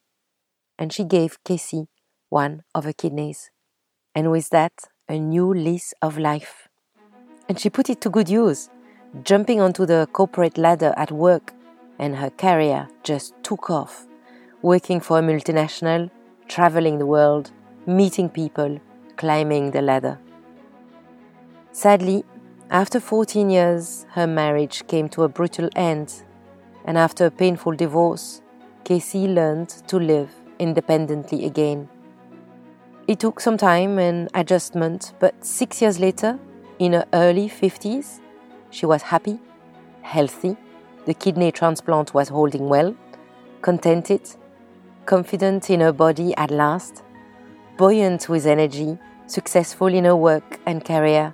and 0.77 0.93
she 0.93 1.03
gave 1.03 1.43
Casey 1.43 1.87
one 2.29 2.61
of 2.75 2.83
her 2.83 2.93
kidneys. 2.93 3.49
And 4.13 4.29
with 4.29 4.49
that, 4.51 4.73
a 5.09 5.17
new 5.17 5.51
lease 5.51 5.95
of 6.03 6.19
life. 6.19 6.67
And 7.49 7.59
she 7.59 7.71
put 7.71 7.89
it 7.89 7.99
to 8.01 8.11
good 8.11 8.29
use, 8.29 8.69
jumping 9.23 9.59
onto 9.59 9.85
the 9.85 10.07
corporate 10.13 10.57
ladder 10.57 10.93
at 10.95 11.11
work, 11.11 11.53
and 11.99 12.15
her 12.15 12.29
career 12.29 12.87
just 13.03 13.33
took 13.43 13.69
off, 13.69 14.07
working 14.61 14.99
for 14.99 15.19
a 15.19 15.21
multinational, 15.21 16.09
traveling 16.47 16.97
the 16.97 17.05
world, 17.05 17.51
meeting 17.85 18.29
people, 18.29 18.79
climbing 19.17 19.71
the 19.71 19.81
ladder. 19.81 20.17
Sadly, 21.71 22.23
after 22.69 22.99
14 22.99 23.49
years, 23.49 24.05
her 24.11 24.25
marriage 24.25 24.87
came 24.87 25.09
to 25.09 25.23
a 25.23 25.29
brutal 25.29 25.69
end, 25.75 26.23
and 26.85 26.97
after 26.97 27.25
a 27.25 27.31
painful 27.31 27.73
divorce, 27.73 28.41
Casey 28.83 29.27
learned 29.27 29.69
to 29.87 29.99
live 29.99 30.31
independently 30.57 31.45
again. 31.45 31.89
It 33.07 33.19
took 33.19 33.39
some 33.41 33.57
time 33.57 33.99
and 33.99 34.29
adjustment, 34.33 35.13
but 35.19 35.43
six 35.43 35.81
years 35.81 35.99
later, 35.99 36.39
in 36.79 36.93
her 36.93 37.05
early 37.13 37.49
50s, 37.49 38.21
she 38.71 38.85
was 38.85 39.03
happy, 39.03 39.39
healthy, 40.01 40.57
the 41.05 41.13
kidney 41.13 41.51
transplant 41.51 42.13
was 42.13 42.29
holding 42.29 42.67
well, 42.67 42.95
contented, 43.61 44.21
confident 45.05 45.69
in 45.69 45.81
her 45.81 45.91
body 45.91 46.35
at 46.37 46.49
last, 46.49 47.03
buoyant 47.77 48.27
with 48.29 48.45
energy, 48.45 48.97
successful 49.27 49.87
in 49.87 50.05
her 50.05 50.15
work 50.15 50.59
and 50.65 50.83
career, 50.83 51.33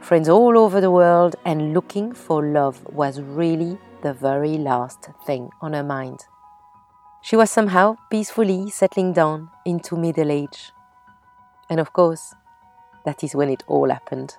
friends 0.00 0.28
all 0.28 0.56
over 0.56 0.80
the 0.80 0.90
world, 0.90 1.36
and 1.44 1.74
looking 1.74 2.12
for 2.12 2.44
love 2.44 2.82
was 2.92 3.20
really 3.20 3.78
the 4.02 4.12
very 4.12 4.56
last 4.58 5.08
thing 5.26 5.50
on 5.60 5.72
her 5.72 5.82
mind. 5.82 6.20
She 7.22 7.34
was 7.34 7.50
somehow 7.50 7.96
peacefully 8.08 8.70
settling 8.70 9.12
down 9.12 9.50
into 9.64 9.96
middle 9.96 10.30
age. 10.30 10.70
And 11.68 11.80
of 11.80 11.92
course, 11.92 12.34
that 13.04 13.24
is 13.24 13.34
when 13.34 13.48
it 13.48 13.64
all 13.66 13.90
happened. 13.90 14.36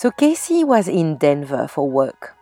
So 0.00 0.10
Casey 0.10 0.64
was 0.64 0.88
in 0.88 1.18
Denver 1.18 1.68
for 1.68 1.86
work. 1.86 2.34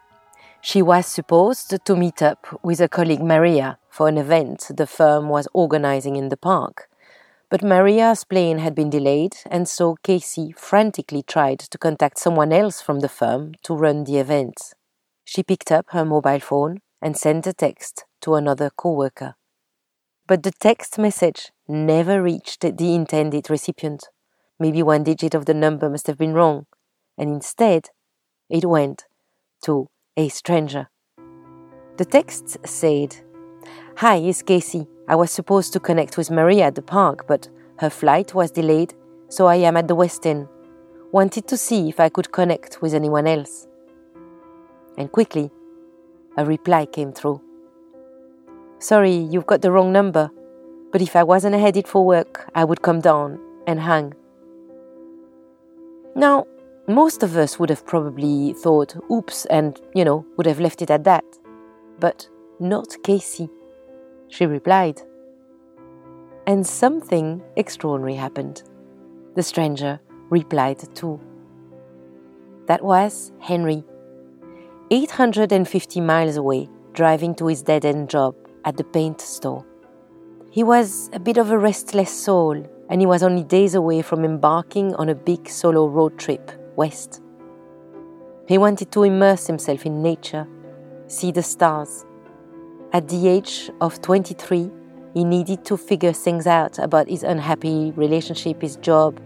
She 0.60 0.80
was 0.80 1.06
supposed 1.06 1.74
to 1.84 1.96
meet 1.96 2.22
up 2.22 2.46
with 2.62 2.78
her 2.78 2.86
colleague 2.86 3.20
Maria 3.20 3.80
for 3.90 4.06
an 4.06 4.16
event 4.16 4.70
the 4.76 4.86
firm 4.86 5.28
was 5.28 5.48
organizing 5.52 6.14
in 6.14 6.28
the 6.28 6.36
park. 6.36 6.88
But 7.50 7.64
Maria's 7.64 8.22
plane 8.22 8.58
had 8.58 8.76
been 8.76 8.90
delayed, 8.90 9.38
and 9.50 9.68
so 9.68 9.96
Casey 10.04 10.54
frantically 10.56 11.24
tried 11.24 11.58
to 11.58 11.78
contact 11.78 12.20
someone 12.20 12.52
else 12.52 12.80
from 12.80 13.00
the 13.00 13.08
firm 13.08 13.54
to 13.64 13.74
run 13.74 14.04
the 14.04 14.18
event. 14.18 14.74
She 15.24 15.42
picked 15.42 15.72
up 15.72 15.86
her 15.88 16.04
mobile 16.04 16.38
phone 16.38 16.78
and 17.02 17.16
sent 17.16 17.44
a 17.48 17.52
text 17.52 18.04
to 18.20 18.36
another 18.36 18.70
coworker. 18.70 19.34
But 20.28 20.44
the 20.44 20.52
text 20.52 20.96
message 20.96 21.50
never 21.66 22.22
reached 22.22 22.60
the 22.60 22.94
intended 22.94 23.50
recipient. 23.50 24.04
Maybe 24.60 24.80
one 24.80 25.02
digit 25.02 25.34
of 25.34 25.46
the 25.46 25.54
number 25.54 25.90
must 25.90 26.06
have 26.06 26.18
been 26.18 26.34
wrong, 26.34 26.66
and 27.18 27.30
instead 27.30 27.90
it 28.48 28.64
went 28.64 29.04
to 29.64 29.88
a 30.16 30.28
stranger. 30.28 30.88
The 31.96 32.04
text 32.04 32.58
said, 32.64 33.16
Hi, 33.96 34.16
it's 34.16 34.42
Casey. 34.42 34.87
I 35.08 35.16
was 35.16 35.30
supposed 35.30 35.72
to 35.72 35.80
connect 35.80 36.16
with 36.16 36.30
Maria 36.30 36.66
at 36.66 36.75
the 36.75 36.82
park, 36.82 37.26
but 37.26 37.48
her 37.78 37.90
flight 37.90 38.34
was 38.34 38.50
delayed, 38.50 38.94
so 39.28 39.46
I 39.46 39.56
am 39.56 39.76
at 39.76 39.88
the 39.88 39.96
Westin. 39.96 40.48
Wanted 41.12 41.48
to 41.48 41.56
see 41.56 41.88
if 41.88 41.98
I 41.98 42.08
could 42.08 42.30
connect 42.30 42.80
with 42.80 42.94
anyone 42.94 43.26
else. 43.26 43.66
And 44.96 45.10
quickly, 45.10 45.50
a 46.37 46.44
reply 46.44 46.87
came 46.87 47.12
through. 47.12 47.40
Sorry, 48.78 49.14
you've 49.14 49.46
got 49.46 49.62
the 49.62 49.72
wrong 49.72 49.92
number. 49.92 50.30
But 50.90 51.02
if 51.02 51.16
I 51.16 51.22
wasn't 51.22 51.54
headed 51.56 51.87
for 51.87 52.04
work, 52.04 52.50
I 52.54 52.64
would 52.64 52.82
come 52.82 53.00
down 53.00 53.38
and 53.66 53.80
hang. 53.80 54.14
Now, 56.14 56.46
most 56.88 57.23
of 57.23 57.37
us 57.37 57.59
would 57.59 57.68
have 57.68 57.85
probably 57.85 58.54
thought, 58.54 58.97
oops, 59.12 59.45
and, 59.47 59.78
you 59.95 60.04
know, 60.04 60.25
would 60.37 60.47
have 60.47 60.59
left 60.59 60.80
it 60.80 60.90
at 60.90 61.04
that. 61.04 61.25
But 62.00 62.26
not 62.59 62.97
Casey. 63.04 63.50
She 64.28 64.47
replied. 64.47 65.02
And 66.47 66.66
something 66.66 67.42
extraordinary 67.57 68.14
happened. 68.14 68.62
The 69.37 69.42
stranger 69.42 70.00
replied 70.30 70.83
too. 70.95 71.21
That 72.66 72.83
was 72.83 73.33
Henry, 73.38 73.85
850 74.90 76.00
miles 76.00 76.37
away, 76.37 76.71
driving 76.95 77.35
to 77.35 77.49
his 77.49 77.62
dead 77.62 77.85
end 77.85 78.09
job 78.09 78.35
at 78.64 78.78
the 78.78 78.85
paint 78.85 79.21
store. 79.21 79.64
He 80.50 80.62
was 80.62 81.11
a 81.12 81.21
bit 81.21 81.37
of 81.37 81.50
a 81.50 81.59
restless 81.59 82.11
soul, 82.11 82.66
and 82.88 83.02
he 83.02 83.07
was 83.07 83.23
only 83.23 83.45
days 83.45 83.75
away 83.75 84.00
from 84.00 84.25
embarking 84.25 84.95
on 84.95 85.11
a 85.11 85.14
big 85.14 85.50
solo 85.50 85.87
road 85.87 86.18
trip 86.18 86.50
west. 86.78 87.20
He 88.47 88.56
wanted 88.56 88.90
to 88.92 89.02
immerse 89.02 89.47
himself 89.47 89.85
in 89.85 90.00
nature, 90.00 90.47
see 91.08 91.32
the 91.32 91.42
stars. 91.42 92.06
At 92.92 93.08
the 93.08 93.28
age 93.28 93.70
of 93.82 94.00
23, 94.00 94.70
he 95.12 95.25
needed 95.25 95.64
to 95.66 95.76
figure 95.76 96.12
things 96.12 96.47
out 96.47 96.78
about 96.78 97.08
his 97.08 97.25
unhappy 97.25 97.92
relationship, 97.97 98.62
his 98.62 98.76
job, 98.76 99.20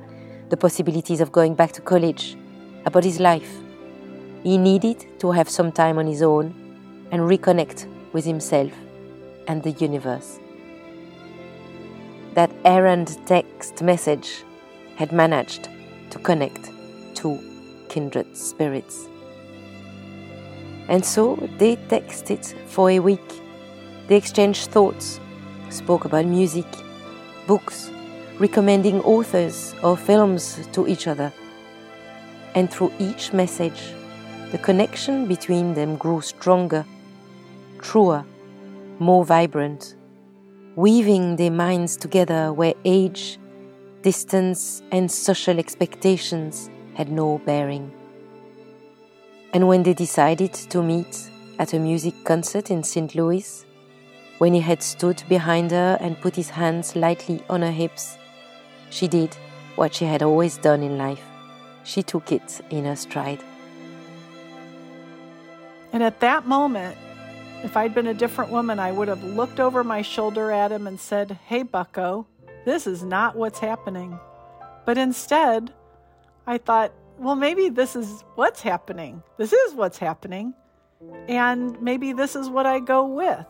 the 0.48 0.56
possibilities 0.56 1.20
of 1.20 1.30
going 1.30 1.54
back 1.54 1.72
to 1.72 1.82
college, 1.82 2.36
about 2.86 3.04
his 3.04 3.20
life. 3.20 3.60
He 4.42 4.58
needed 4.58 5.06
to 5.20 5.30
have 5.30 5.48
some 5.48 5.70
time 5.70 5.98
on 5.98 6.06
his 6.06 6.22
own 6.22 6.46
and 7.12 7.22
reconnect 7.22 7.86
with 8.12 8.24
himself 8.24 8.72
and 9.46 9.62
the 9.62 9.72
universe. 9.72 10.40
That 12.34 12.50
errand 12.64 13.18
text 13.26 13.82
message 13.82 14.42
had 14.96 15.12
managed 15.12 15.68
to 16.10 16.18
connect 16.18 16.71
two 17.22 17.38
kindred 17.88 18.36
spirits. 18.36 19.08
And 20.88 21.04
so 21.04 21.36
they 21.58 21.76
texted 21.76 22.44
for 22.66 22.90
a 22.90 22.98
week. 22.98 23.40
They 24.08 24.16
exchanged 24.16 24.70
thoughts, 24.70 25.20
spoke 25.70 26.04
about 26.04 26.26
music, 26.26 26.66
books, 27.46 27.90
recommending 28.38 29.00
authors 29.02 29.74
or 29.82 29.96
films 29.96 30.66
to 30.72 30.88
each 30.88 31.06
other. 31.06 31.32
And 32.54 32.70
through 32.70 32.92
each 32.98 33.32
message, 33.32 33.94
the 34.50 34.58
connection 34.58 35.26
between 35.26 35.74
them 35.74 35.96
grew 35.96 36.20
stronger, 36.20 36.84
truer, 37.80 38.24
more 38.98 39.24
vibrant, 39.24 39.94
weaving 40.74 41.36
their 41.36 41.50
minds 41.50 41.96
together 41.96 42.52
where 42.52 42.74
age, 42.84 43.38
distance, 44.02 44.82
and 44.90 45.10
social 45.10 45.58
expectations 45.58 46.68
had 46.94 47.10
no 47.10 47.38
bearing. 47.38 47.92
And 49.52 49.68
when 49.68 49.82
they 49.82 49.94
decided 49.94 50.52
to 50.54 50.82
meet 50.82 51.30
at 51.58 51.74
a 51.74 51.78
music 51.78 52.14
concert 52.24 52.70
in 52.70 52.82
St. 52.82 53.14
Louis, 53.14 53.64
when 54.38 54.54
he 54.54 54.60
had 54.60 54.82
stood 54.82 55.22
behind 55.28 55.70
her 55.70 55.98
and 56.00 56.20
put 56.20 56.34
his 56.34 56.50
hands 56.50 56.96
lightly 56.96 57.42
on 57.48 57.62
her 57.62 57.70
hips, 57.70 58.16
she 58.90 59.08
did 59.08 59.36
what 59.76 59.94
she 59.94 60.04
had 60.04 60.22
always 60.22 60.56
done 60.58 60.82
in 60.82 60.98
life. 60.98 61.24
She 61.84 62.02
took 62.02 62.32
it 62.32 62.60
in 62.70 62.84
her 62.84 62.96
stride. 62.96 63.42
And 65.92 66.02
at 66.02 66.20
that 66.20 66.46
moment, 66.46 66.96
if 67.62 67.76
I'd 67.76 67.94
been 67.94 68.06
a 68.06 68.14
different 68.14 68.50
woman, 68.50 68.78
I 68.78 68.90
would 68.90 69.08
have 69.08 69.22
looked 69.22 69.60
over 69.60 69.84
my 69.84 70.02
shoulder 70.02 70.50
at 70.50 70.72
him 70.72 70.86
and 70.86 70.98
said, 70.98 71.38
Hey, 71.46 71.62
bucko, 71.62 72.26
this 72.64 72.86
is 72.86 73.02
not 73.02 73.36
what's 73.36 73.58
happening. 73.58 74.18
But 74.84 74.98
instead, 74.98 75.72
I 76.46 76.58
thought, 76.58 76.92
well, 77.18 77.34
maybe 77.34 77.68
this 77.68 77.94
is 77.94 78.24
what's 78.34 78.60
happening. 78.60 79.22
This 79.36 79.52
is 79.52 79.74
what's 79.74 79.98
happening. 79.98 80.54
And 81.28 81.80
maybe 81.80 82.12
this 82.12 82.36
is 82.36 82.48
what 82.48 82.66
I 82.66 82.80
go 82.80 83.06
with. 83.06 83.44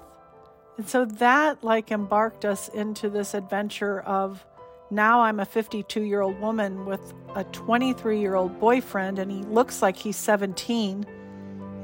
And 0.78 0.88
so 0.88 1.04
that 1.04 1.62
like 1.62 1.90
embarked 1.90 2.44
us 2.44 2.68
into 2.68 3.10
this 3.10 3.34
adventure 3.34 4.00
of 4.00 4.44
now 4.90 5.22
I'm 5.22 5.40
a 5.40 5.46
52 5.46 6.02
year 6.02 6.20
old 6.20 6.38
woman 6.40 6.84
with 6.84 7.14
a 7.34 7.44
23 7.44 8.20
year 8.20 8.34
old 8.34 8.60
boyfriend, 8.60 9.18
and 9.18 9.30
he 9.30 9.42
looks 9.44 9.80
like 9.80 9.96
he's 9.96 10.16
17. 10.16 11.06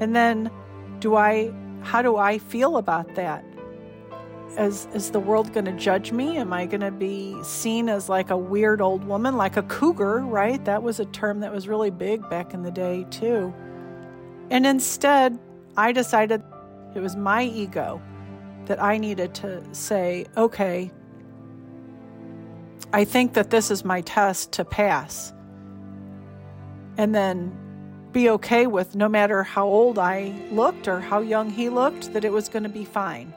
And 0.01 0.15
then, 0.15 0.51
do 1.01 1.17
I, 1.17 1.53
how 1.83 2.03
do 2.03 2.17
I 2.17 2.39
feel 2.39 2.77
about 2.77 3.15
that? 3.15 3.45
Is, 4.57 4.89
is 4.95 5.11
the 5.11 5.21
world 5.21 5.53
going 5.53 5.67
to 5.67 5.73
judge 5.73 6.11
me? 6.11 6.39
Am 6.39 6.53
I 6.53 6.67
going 6.67 6.81
to 6.81 6.91
be 6.91 7.37
seen 7.43 7.89
as 7.89 8.09
like 8.09 8.31
a 8.31 8.37
weird 8.37 8.81
old 8.81 9.05
woman, 9.05 9.37
like 9.37 9.57
a 9.57 9.63
cougar, 9.65 10.21
right? 10.21 10.65
That 10.65 10.83
was 10.83 10.99
a 11.01 11.05
term 11.07 11.41
that 11.41 11.53
was 11.53 11.69
really 11.69 11.91
big 11.91 12.29
back 12.31 12.55
in 12.55 12.63
the 12.63 12.71
day, 12.71 13.07
too. 13.11 13.55
And 14.51 14.67
instead, 14.67 15.39
I 15.77 15.93
decided 15.93 16.43
it 16.95 17.01
was 17.01 17.15
my 17.15 17.45
ego 17.45 18.03
that 18.65 18.83
I 18.83 18.99
needed 18.99 19.35
to 19.37 19.63
say, 19.73 20.27
okay, 20.37 20.91
I 22.93 23.05
think 23.05 23.35
that 23.35 23.51
this 23.51 23.71
is 23.71 23.85
my 23.85 24.01
test 24.01 24.53
to 24.53 24.65
pass. 24.65 25.33
And 26.97 27.15
then 27.15 27.57
be 28.13 28.31
okay 28.31 28.67
with 28.67 28.97
no 28.97 29.09
matter 29.09 29.43
how 29.43 29.67
old 29.67 29.99
I 29.99 30.33
looked 30.51 30.89
or 30.89 30.99
how 30.99 31.21
young 31.21 31.51
he 31.51 31.69
looked, 31.69 32.13
that 32.15 32.25
it 32.25 32.33
was 32.33 32.49
going 32.49 32.63
to 32.63 32.69
be 32.69 32.85
fine 32.85 33.33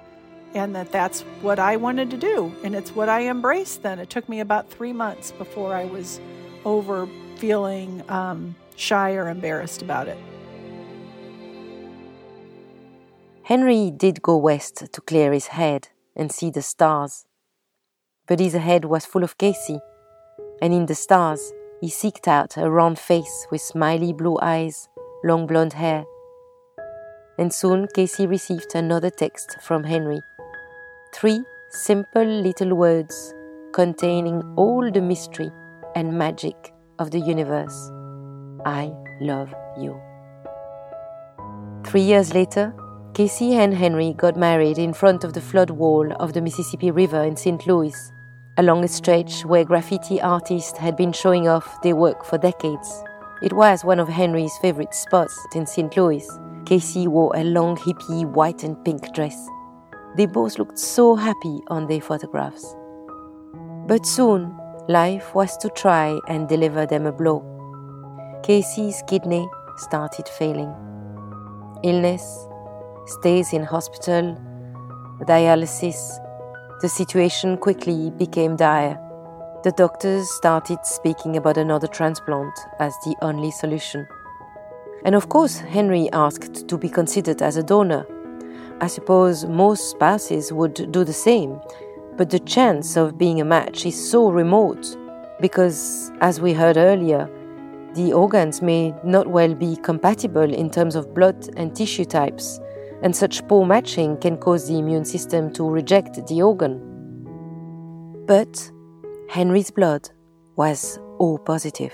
and 0.53 0.75
that 0.75 0.91
that's 0.91 1.21
what 1.41 1.59
I 1.59 1.77
wanted 1.77 2.09
to 2.11 2.17
do. 2.17 2.53
And 2.63 2.75
it's 2.75 2.95
what 2.95 3.09
I 3.09 3.27
embraced 3.27 3.83
then. 3.83 3.99
It 3.99 4.09
took 4.09 4.27
me 4.27 4.39
about 4.39 4.69
three 4.69 4.93
months 4.93 5.31
before 5.31 5.73
I 5.75 5.85
was 5.85 6.19
over 6.65 7.07
feeling 7.37 8.03
um, 8.09 8.55
shy 8.75 9.13
or 9.13 9.29
embarrassed 9.29 9.81
about 9.81 10.07
it. 10.07 10.17
Henry 13.43 13.91
did 13.91 14.21
go 14.21 14.37
west 14.37 14.91
to 14.93 15.01
clear 15.01 15.33
his 15.33 15.47
head 15.47 15.89
and 16.15 16.31
see 16.31 16.49
the 16.49 16.61
stars. 16.61 17.25
But 18.27 18.39
his 18.39 18.53
head 18.53 18.85
was 18.85 19.05
full 19.05 19.23
of 19.23 19.37
Casey, 19.37 19.79
and 20.61 20.73
in 20.73 20.85
the 20.85 20.95
stars 20.95 21.51
he 21.81 21.87
seeked 21.87 22.27
out 22.27 22.55
a 22.55 22.69
round 22.69 22.99
face 22.99 23.47
with 23.51 23.61
smiley 23.61 24.13
blue 24.13 24.37
eyes, 24.41 24.87
long 25.23 25.47
blonde 25.47 25.73
hair. 25.73 26.05
And 27.37 27.51
soon 27.51 27.87
Casey 27.95 28.27
received 28.27 28.75
another 28.75 29.09
text 29.09 29.57
from 29.61 29.83
Henry 29.83 30.21
Three 31.13 31.43
simple 31.69 32.23
little 32.23 32.73
words 32.73 33.33
containing 33.73 34.41
all 34.55 34.89
the 34.89 35.01
mystery 35.01 35.51
and 35.93 36.17
magic 36.17 36.73
of 36.99 37.11
the 37.11 37.19
universe. 37.19 37.91
I 38.65 38.93
love 39.19 39.53
you. 39.77 39.99
Three 41.85 42.01
years 42.01 42.33
later, 42.33 42.73
Casey 43.13 43.55
and 43.55 43.73
Henry 43.73 44.13
got 44.13 44.37
married 44.37 44.77
in 44.77 44.93
front 44.93 45.25
of 45.25 45.33
the 45.33 45.41
flood 45.41 45.69
wall 45.69 46.09
of 46.13 46.31
the 46.31 46.41
Mississippi 46.41 46.91
River 46.91 47.21
in 47.23 47.35
St. 47.35 47.67
Louis, 47.67 47.95
along 48.57 48.85
a 48.85 48.87
stretch 48.87 49.43
where 49.45 49.65
graffiti 49.65 50.21
artists 50.21 50.77
had 50.77 50.95
been 50.95 51.11
showing 51.11 51.45
off 51.45 51.81
their 51.81 51.97
work 51.97 52.23
for 52.23 52.37
decades. 52.37 53.03
It 53.43 53.51
was 53.51 53.83
one 53.83 53.99
of 53.99 54.07
Henry's 54.07 54.57
favorite 54.61 54.95
spots 54.95 55.37
in 55.55 55.67
St. 55.67 55.95
Louis. 55.97 56.25
Casey 56.65 57.05
wore 57.05 57.35
a 57.35 57.43
long 57.43 57.75
hippie 57.75 58.25
white 58.25 58.63
and 58.63 58.81
pink 58.85 59.13
dress. 59.13 59.35
They 60.15 60.25
both 60.25 60.59
looked 60.59 60.77
so 60.77 61.15
happy 61.15 61.61
on 61.67 61.87
their 61.87 62.01
photographs. 62.01 62.75
But 63.87 64.05
soon, 64.05 64.57
life 64.89 65.33
was 65.33 65.55
to 65.57 65.69
try 65.69 66.19
and 66.27 66.49
deliver 66.49 66.85
them 66.85 67.05
a 67.05 67.11
blow. 67.13 67.45
Casey's 68.43 69.01
kidney 69.07 69.47
started 69.77 70.27
failing. 70.27 70.73
Illness, 71.83 72.47
stays 73.05 73.53
in 73.53 73.63
hospital, 73.63 74.37
dialysis. 75.21 76.19
The 76.81 76.89
situation 76.89 77.57
quickly 77.57 78.11
became 78.11 78.55
dire. 78.55 78.99
The 79.63 79.71
doctors 79.71 80.29
started 80.29 80.79
speaking 80.83 81.37
about 81.37 81.57
another 81.57 81.87
transplant 81.87 82.53
as 82.79 82.93
the 83.05 83.15
only 83.21 83.51
solution. 83.51 84.07
And 85.05 85.15
of 85.15 85.29
course, 85.29 85.59
Henry 85.59 86.09
asked 86.11 86.67
to 86.67 86.77
be 86.77 86.89
considered 86.89 87.41
as 87.41 87.57
a 87.57 87.63
donor 87.63 88.05
I 88.81 88.87
suppose 88.87 89.45
most 89.45 89.91
spouses 89.91 90.51
would 90.51 90.91
do 90.91 91.03
the 91.03 91.13
same, 91.13 91.61
but 92.17 92.31
the 92.31 92.39
chance 92.39 92.97
of 92.97 93.15
being 93.15 93.39
a 93.39 93.45
match 93.45 93.85
is 93.85 94.09
so 94.09 94.31
remote 94.31 94.97
because, 95.39 96.11
as 96.19 96.41
we 96.41 96.51
heard 96.51 96.77
earlier, 96.77 97.29
the 97.93 98.11
organs 98.11 98.63
may 98.63 98.95
not 99.03 99.27
well 99.27 99.53
be 99.53 99.75
compatible 99.75 100.51
in 100.51 100.71
terms 100.71 100.95
of 100.95 101.13
blood 101.13 101.47
and 101.57 101.75
tissue 101.75 102.05
types, 102.05 102.59
and 103.03 103.15
such 103.15 103.47
poor 103.47 103.67
matching 103.67 104.17
can 104.17 104.35
cause 104.35 104.67
the 104.67 104.79
immune 104.79 105.05
system 105.05 105.53
to 105.53 105.69
reject 105.69 106.25
the 106.27 106.41
organ. 106.41 106.81
But 108.25 108.71
Henry's 109.29 109.69
blood 109.69 110.09
was 110.55 110.97
O 111.19 111.37
positive, 111.37 111.93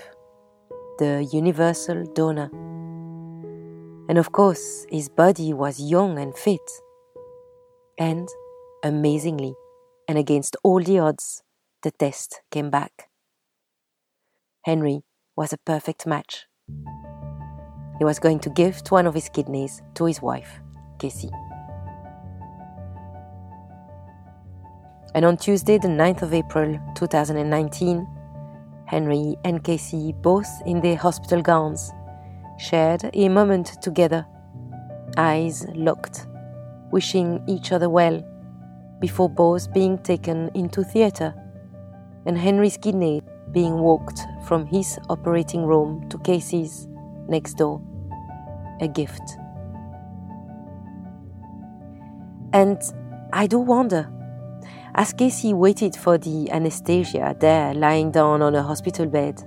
the 0.98 1.28
universal 1.30 2.04
donor. 2.14 2.50
And 4.08 4.16
of 4.16 4.32
course, 4.32 4.86
his 4.90 5.08
body 5.10 5.52
was 5.52 5.78
young 5.78 6.18
and 6.18 6.34
fit. 6.34 6.60
And, 7.98 8.26
amazingly, 8.82 9.54
and 10.08 10.16
against 10.16 10.56
all 10.64 10.82
the 10.82 10.98
odds, 10.98 11.42
the 11.82 11.90
test 11.90 12.40
came 12.50 12.70
back. 12.70 13.10
Henry 14.64 15.02
was 15.36 15.52
a 15.52 15.58
perfect 15.58 16.06
match. 16.06 16.46
He 17.98 18.04
was 18.04 18.18
going 18.18 18.38
to 18.40 18.50
gift 18.50 18.90
one 18.90 19.06
of 19.06 19.14
his 19.14 19.28
kidneys 19.28 19.82
to 19.94 20.06
his 20.06 20.22
wife, 20.22 20.60
Casey. 20.98 21.30
And 25.14 25.24
on 25.24 25.36
Tuesday, 25.36 25.78
the 25.78 25.88
9th 25.88 26.22
of 26.22 26.32
April 26.32 26.78
2019, 26.94 28.06
Henry 28.86 29.36
and 29.44 29.62
Casey, 29.64 30.14
both 30.22 30.48
in 30.64 30.80
their 30.80 30.96
hospital 30.96 31.42
gowns, 31.42 31.92
shared 32.58 33.08
a 33.14 33.28
moment 33.28 33.80
together, 33.80 34.26
eyes 35.16 35.66
locked, 35.74 36.26
wishing 36.90 37.42
each 37.46 37.72
other 37.72 37.88
well, 37.88 38.22
before 39.00 39.28
both 39.28 39.72
being 39.72 39.98
taken 39.98 40.50
into 40.54 40.82
theatre, 40.82 41.34
and 42.26 42.36
Henry's 42.36 42.76
kidney 42.76 43.22
being 43.52 43.78
walked 43.78 44.20
from 44.46 44.66
his 44.66 44.98
operating 45.08 45.64
room 45.64 46.06
to 46.10 46.18
Casey's 46.18 46.86
next 47.28 47.54
door. 47.54 47.80
A 48.80 48.88
gift. 48.88 49.38
And 52.52 52.80
I 53.32 53.46
do 53.46 53.58
wonder, 53.58 54.10
as 54.94 55.12
Casey 55.12 55.52
waited 55.52 55.94
for 55.96 56.18
the 56.18 56.50
anesthesia 56.50 57.36
there 57.40 57.74
lying 57.74 58.10
down 58.10 58.42
on 58.42 58.54
a 58.54 58.62
hospital 58.62 59.06
bed, 59.06 59.42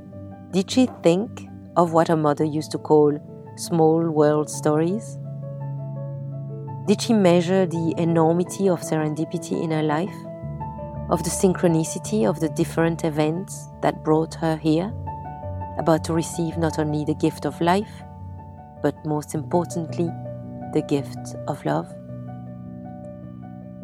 did 0.52 0.70
she 0.70 0.88
think 1.04 1.48
of 1.78 1.94
what 1.94 2.08
her 2.08 2.18
mother 2.18 2.44
used 2.44 2.72
to 2.72 2.78
call 2.78 3.18
small 3.56 4.10
world 4.10 4.50
stories? 4.50 5.18
Did 6.88 7.02
she 7.02 7.14
measure 7.14 7.66
the 7.66 7.94
enormity 7.98 8.68
of 8.68 8.82
serendipity 8.82 9.64
in 9.64 9.72
her 9.72 9.84
life? 9.84 10.16
Of 11.10 11.24
the 11.24 11.30
synchronicity 11.30 12.28
of 12.28 12.40
the 12.40 12.50
different 12.50 13.04
events 13.04 13.68
that 13.82 14.04
brought 14.04 14.34
her 14.36 14.58
here? 14.58 14.94
About 15.78 16.04
to 16.06 16.14
receive 16.14 16.58
not 16.58 16.80
only 16.80 17.06
the 17.06 17.16
gift 17.16 17.46
of 17.46 17.60
life, 17.62 18.04
but 18.82 18.96
most 19.06 19.36
importantly, 19.36 20.10
the 20.74 20.84
gift 20.88 21.36
of 21.48 21.64
love? 21.66 21.94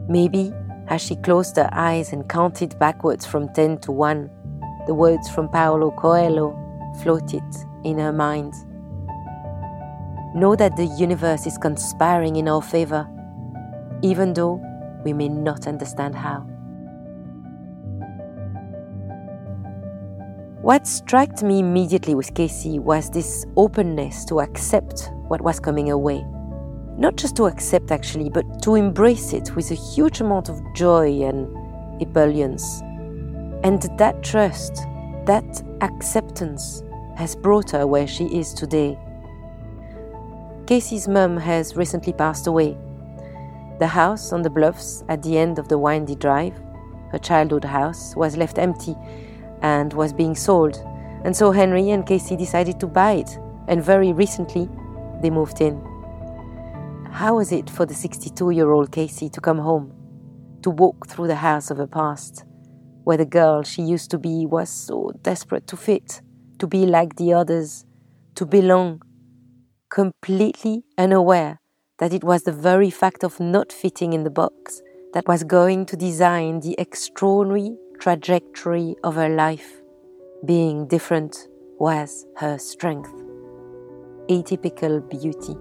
Maybe 0.10 0.54
as 0.88 1.02
she 1.02 1.16
closed 1.18 1.58
her 1.58 1.70
eyes 1.72 2.14
and 2.14 2.28
counted 2.28 2.78
backwards 2.80 3.26
from 3.26 3.54
10 3.54 3.80
to 3.80 3.92
1, 3.92 4.30
the 4.88 4.94
words 4.94 5.30
from 5.30 5.50
Paolo 5.50 5.92
Coelho 5.92 6.58
floated 7.02 7.44
in 7.84 7.98
her 7.98 8.12
mind. 8.12 8.54
Know 10.36 10.56
that 10.56 10.76
the 10.78 10.86
universe 10.98 11.46
is 11.46 11.58
conspiring 11.58 12.36
in 12.36 12.48
our 12.48 12.62
favor, 12.62 13.08
even 14.02 14.34
though 14.34 14.62
we 15.04 15.14
may 15.14 15.30
not 15.30 15.68
understand 15.68 16.16
how. 16.16 16.42
What 20.62 20.86
struck 20.86 21.42
me 21.42 21.60
immediately 21.60 22.14
with 22.14 22.34
Casey 22.34 22.80
was 22.80 23.10
this 23.10 23.46
openness 23.56 24.26
to 24.26 24.42
accept 24.42 25.12
what 25.28 25.42
was 25.42 25.60
coming 25.60 25.88
her 25.88 25.98
way 25.98 26.26
not 26.98 27.16
just 27.16 27.36
to 27.36 27.46
accept 27.46 27.92
actually, 27.92 28.30
but 28.30 28.62
to 28.64 28.76
embrace 28.76 29.32
it 29.32 29.56
with 29.56 29.70
a 29.72 29.76
huge 29.76 30.20
amount 30.20 30.50
of 30.50 30.60
joy 30.74 31.22
and 31.22 31.48
ebullience. 32.02 32.82
And 33.64 33.82
that 34.00 34.24
trust, 34.24 34.76
that 35.26 35.64
acceptance, 35.82 36.82
has 37.18 37.36
brought 37.36 37.72
her 37.72 37.88
where 37.88 38.06
she 38.06 38.26
is 38.26 38.54
today. 38.54 38.96
Casey's 40.68 41.08
mum 41.08 41.36
has 41.36 41.76
recently 41.76 42.14
passed 42.14 42.46
away. 42.46 42.78
The 43.80 43.88
house 43.88 44.32
on 44.32 44.44
the 44.44 44.52
bluffs 44.52 45.04
at 45.10 45.24
the 45.24 45.36
end 45.36 45.58
of 45.58 45.68
the 45.68 45.80
windy 45.80 46.16
drive, 46.16 46.54
her 47.12 47.18
childhood 47.18 47.66
house, 47.66 48.16
was 48.16 48.38
left 48.38 48.60
empty 48.60 48.96
and 49.64 49.94
was 49.94 50.14
being 50.14 50.36
sold. 50.36 50.78
And 51.24 51.36
so 51.36 51.52
Henry 51.52 51.90
and 51.90 52.06
Casey 52.06 52.36
decided 52.36 52.80
to 52.80 52.88
buy 52.88 53.14
it, 53.14 53.40
and 53.68 53.84
very 53.84 54.14
recently 54.14 54.70
they 55.24 55.32
moved 55.32 55.60
in. 55.60 55.82
How 57.12 57.38
was 57.38 57.52
it 57.52 57.68
for 57.68 57.88
the 57.88 57.96
62 57.96 58.52
year 58.52 58.70
old 58.70 58.92
Casey 58.92 59.28
to 59.30 59.42
come 59.42 59.58
home, 59.58 59.92
to 60.62 60.70
walk 60.70 61.08
through 61.08 61.28
the 61.28 61.36
house 61.36 61.72
of 61.72 61.78
her 61.78 61.88
past, 61.88 62.46
where 63.06 63.18
the 63.18 63.26
girl 63.26 63.64
she 63.64 63.82
used 63.82 64.12
to 64.12 64.20
be 64.20 64.46
was 64.46 64.70
so 64.70 65.12
desperate 65.24 65.66
to 65.66 65.76
fit, 65.76 66.22
to 66.60 66.68
be 66.68 66.86
like 66.86 67.16
the 67.16 67.34
others, 67.34 67.86
to 68.36 68.46
belong, 68.46 69.02
completely 69.90 70.84
unaware 70.98 71.60
that 72.00 72.14
it 72.14 72.24
was 72.24 72.44
the 72.44 72.52
very 72.52 72.90
fact 72.90 73.24
of 73.24 73.40
not 73.40 73.72
fitting 73.72 74.14
in 74.14 74.24
the 74.24 74.30
box 74.30 74.82
that 75.14 75.28
was 75.28 75.44
going 75.44 75.86
to 75.86 75.96
design 75.96 76.60
the 76.60 76.76
extraordinary 76.78 77.76
trajectory 78.00 78.96
of 79.04 79.16
her 79.16 79.30
life. 79.30 79.82
Being 80.46 80.88
different 80.88 81.48
was 81.80 82.26
her 82.38 82.58
strength. 82.58 83.14
Atypical 84.30 85.08
beauty. 85.10 85.56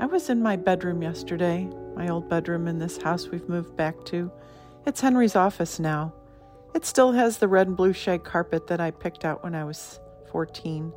I 0.00 0.06
was 0.06 0.30
in 0.30 0.40
my 0.40 0.56
bedroom 0.56 1.02
yesterday, 1.02 1.68
my 1.96 2.08
old 2.08 2.28
bedroom 2.28 2.68
in 2.68 2.78
this 2.78 2.96
house 2.96 3.28
we've 3.28 3.48
moved 3.48 3.76
back 3.76 4.04
to. 4.06 4.30
It's 4.86 5.00
Henry's 5.00 5.34
office 5.34 5.80
now. 5.80 6.14
It 6.74 6.84
still 6.84 7.12
has 7.12 7.38
the 7.38 7.48
red 7.48 7.66
and 7.66 7.76
blue 7.76 7.92
shag 7.92 8.24
carpet 8.24 8.66
that 8.68 8.80
I 8.80 8.90
picked 8.90 9.24
out 9.24 9.42
when 9.42 9.54
I 9.54 9.64
was 9.64 10.00
14. 10.30 10.92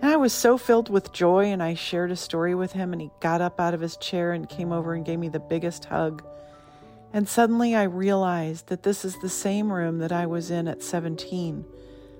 And 0.00 0.10
I 0.12 0.16
was 0.16 0.32
so 0.32 0.56
filled 0.56 0.90
with 0.90 1.12
joy, 1.12 1.46
and 1.46 1.62
I 1.62 1.74
shared 1.74 2.10
a 2.10 2.16
story 2.16 2.54
with 2.54 2.72
him, 2.72 2.92
and 2.92 3.02
he 3.02 3.10
got 3.20 3.40
up 3.40 3.58
out 3.58 3.74
of 3.74 3.80
his 3.80 3.96
chair 3.96 4.32
and 4.32 4.48
came 4.48 4.70
over 4.70 4.94
and 4.94 5.04
gave 5.04 5.18
me 5.18 5.28
the 5.28 5.40
biggest 5.40 5.86
hug. 5.86 6.22
And 7.12 7.28
suddenly 7.28 7.74
I 7.74 7.84
realized 7.84 8.68
that 8.68 8.82
this 8.82 9.04
is 9.04 9.18
the 9.20 9.28
same 9.28 9.72
room 9.72 9.98
that 9.98 10.12
I 10.12 10.26
was 10.26 10.50
in 10.50 10.68
at 10.68 10.82
17 10.82 11.64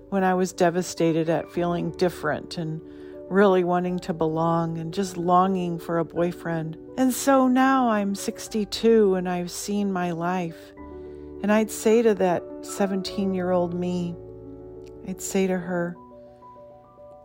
when 0.08 0.24
I 0.24 0.34
was 0.34 0.52
devastated 0.52 1.28
at 1.28 1.50
feeling 1.50 1.90
different 1.92 2.56
and 2.56 2.80
really 3.28 3.62
wanting 3.62 3.98
to 3.98 4.14
belong 4.14 4.78
and 4.78 4.92
just 4.94 5.18
longing 5.18 5.78
for 5.78 5.98
a 5.98 6.04
boyfriend. 6.04 6.78
And 6.96 7.12
so 7.12 7.46
now 7.46 7.90
I'm 7.90 8.14
62 8.14 9.14
and 9.14 9.28
I've 9.28 9.50
seen 9.50 9.92
my 9.92 10.12
life. 10.12 10.72
And 11.42 11.52
I'd 11.52 11.70
say 11.70 12.02
to 12.02 12.14
that 12.14 12.42
17 12.62 13.34
year 13.34 13.50
old 13.50 13.74
me, 13.74 14.16
I'd 15.06 15.20
say 15.20 15.46
to 15.46 15.56
her, 15.56 15.96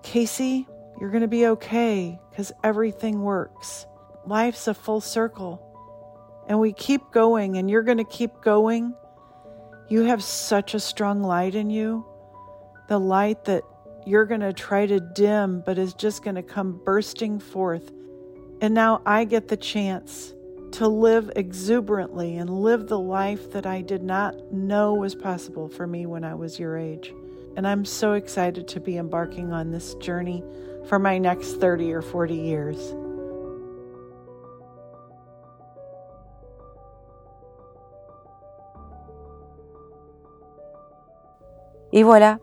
Casey, 0.04 0.68
you're 1.00 1.10
going 1.10 1.22
to 1.22 1.28
be 1.28 1.48
okay 1.48 2.20
because 2.30 2.52
everything 2.64 3.22
works. 3.22 3.86
Life's 4.26 4.68
a 4.68 4.74
full 4.74 5.02
circle. 5.02 5.70
And 6.48 6.60
we 6.60 6.74
keep 6.74 7.12
going, 7.12 7.58
and 7.58 7.70
you're 7.70 7.84
going 7.84 7.98
to 7.98 8.04
keep 8.04 8.42
going. 8.42 8.94
You 9.88 10.02
have 10.04 10.22
such 10.22 10.74
a 10.74 10.80
strong 10.80 11.22
light 11.22 11.56
in 11.56 11.70
you 11.70 12.06
the 12.88 13.00
light 13.00 13.46
that 13.46 13.64
you're 14.06 14.26
going 14.26 14.42
to 14.42 14.54
try 14.54 14.86
to 14.86 15.00
dim, 15.00 15.64
but 15.66 15.78
is 15.78 15.94
just 15.94 16.24
going 16.24 16.36
to 16.36 16.44
come 16.44 16.82
bursting 16.84 17.40
forth. 17.40 17.92
And 18.62 18.74
now 18.74 19.02
I 19.06 19.24
get 19.24 19.48
the 19.48 19.58
chance 19.58 20.34
to 20.74 20.88
live 20.88 21.32
exuberantly 21.36 22.38
and 22.38 22.50
live 22.50 22.88
the 22.88 22.98
life 22.98 23.52
that 23.52 23.68
I 23.68 23.82
did 23.82 24.02
not 24.02 24.52
know 24.52 24.96
was 24.96 25.14
possible 25.14 25.70
for 25.70 25.86
me 25.86 26.08
when 26.08 26.24
I 26.24 26.34
was 26.34 26.60
your 26.60 26.78
age. 26.78 27.14
And 27.56 27.68
I'm 27.68 27.86
so 27.86 28.14
excited 28.14 28.68
to 28.70 28.80
be 28.80 28.98
embarking 28.98 29.54
on 29.54 29.70
this 29.70 29.94
journey 29.96 30.44
for 30.88 30.98
my 30.98 31.20
next 31.20 31.60
30 31.60 31.94
or 31.94 32.02
40 32.02 32.34
years. 32.34 32.78
Et 41.96 42.04
voilà, 42.04 42.40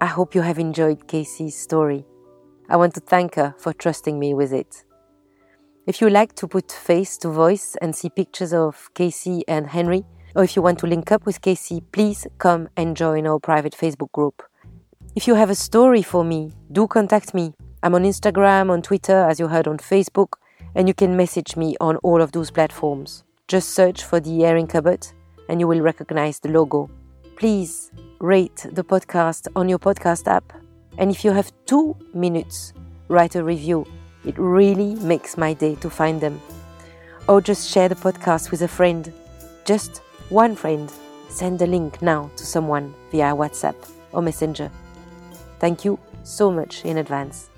I 0.00 0.06
hope 0.06 0.36
you 0.36 0.42
have 0.42 0.60
enjoyed 0.60 1.08
Casey's 1.08 1.58
story. 1.58 2.04
I 2.68 2.76
want 2.76 2.94
to 2.94 3.00
thank 3.00 3.34
her 3.34 3.56
for 3.58 3.72
trusting 3.72 4.16
me 4.16 4.32
with 4.32 4.52
it. 4.52 4.84
If 5.88 6.02
you 6.02 6.10
like 6.10 6.34
to 6.34 6.46
put 6.46 6.70
face 6.70 7.16
to 7.16 7.30
voice 7.30 7.74
and 7.80 7.96
see 7.96 8.10
pictures 8.10 8.52
of 8.52 8.90
Casey 8.92 9.42
and 9.48 9.66
Henry, 9.66 10.04
or 10.36 10.44
if 10.44 10.54
you 10.54 10.60
want 10.60 10.78
to 10.80 10.86
link 10.86 11.10
up 11.10 11.24
with 11.24 11.40
Casey, 11.40 11.80
please 11.92 12.26
come 12.36 12.68
and 12.76 12.94
join 12.94 13.26
our 13.26 13.40
private 13.40 13.72
Facebook 13.74 14.12
group. 14.12 14.42
If 15.16 15.26
you 15.26 15.34
have 15.34 15.48
a 15.48 15.54
story 15.54 16.02
for 16.02 16.22
me, 16.22 16.52
do 16.70 16.86
contact 16.88 17.32
me. 17.32 17.54
I'm 17.82 17.94
on 17.94 18.04
Instagram, 18.04 18.70
on 18.70 18.82
Twitter, 18.82 19.16
as 19.16 19.40
you 19.40 19.48
heard 19.48 19.66
on 19.66 19.78
Facebook, 19.78 20.34
and 20.74 20.88
you 20.88 20.92
can 20.92 21.16
message 21.16 21.56
me 21.56 21.74
on 21.80 21.96
all 22.02 22.20
of 22.20 22.32
those 22.32 22.50
platforms. 22.50 23.24
Just 23.46 23.70
search 23.70 24.04
for 24.04 24.20
the 24.20 24.44
Airing 24.44 24.66
Cupboard 24.66 25.06
and 25.48 25.58
you 25.58 25.66
will 25.66 25.80
recognize 25.80 26.38
the 26.38 26.50
logo. 26.50 26.90
Please 27.36 27.92
rate 28.18 28.66
the 28.72 28.84
podcast 28.84 29.48
on 29.56 29.70
your 29.70 29.78
podcast 29.78 30.26
app. 30.26 30.52
And 30.98 31.10
if 31.10 31.24
you 31.24 31.32
have 31.32 31.50
two 31.64 31.96
minutes, 32.12 32.74
write 33.08 33.36
a 33.36 33.42
review. 33.42 33.86
It 34.24 34.38
really 34.38 34.94
makes 34.96 35.36
my 35.36 35.54
day 35.54 35.74
to 35.76 35.90
find 35.90 36.20
them. 36.20 36.40
Or 37.28 37.40
just 37.40 37.70
share 37.70 37.88
the 37.88 37.94
podcast 37.94 38.50
with 38.50 38.62
a 38.62 38.68
friend. 38.68 39.12
Just 39.64 39.98
one 40.28 40.56
friend. 40.56 40.92
Send 41.28 41.60
a 41.62 41.66
link 41.66 42.00
now 42.02 42.30
to 42.36 42.44
someone 42.44 42.94
via 43.10 43.34
WhatsApp 43.34 43.76
or 44.12 44.22
Messenger. 44.22 44.70
Thank 45.60 45.84
you 45.84 45.98
so 46.22 46.50
much 46.50 46.84
in 46.84 46.98
advance. 46.98 47.50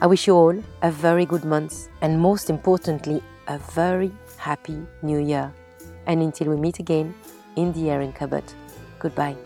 I 0.00 0.06
wish 0.06 0.26
you 0.26 0.34
all 0.34 0.62
a 0.82 0.90
very 0.90 1.24
good 1.26 1.44
month 1.44 1.88
and 2.00 2.20
most 2.20 2.50
importantly, 2.50 3.22
a 3.46 3.58
very 3.58 4.10
happy 4.36 4.84
new 5.02 5.18
year. 5.18 5.52
And 6.06 6.22
until 6.22 6.48
we 6.48 6.56
meet 6.56 6.80
again 6.80 7.14
in 7.56 7.72
the 7.72 7.90
airing 7.90 8.12
cupboard, 8.12 8.44
goodbye. 8.98 9.36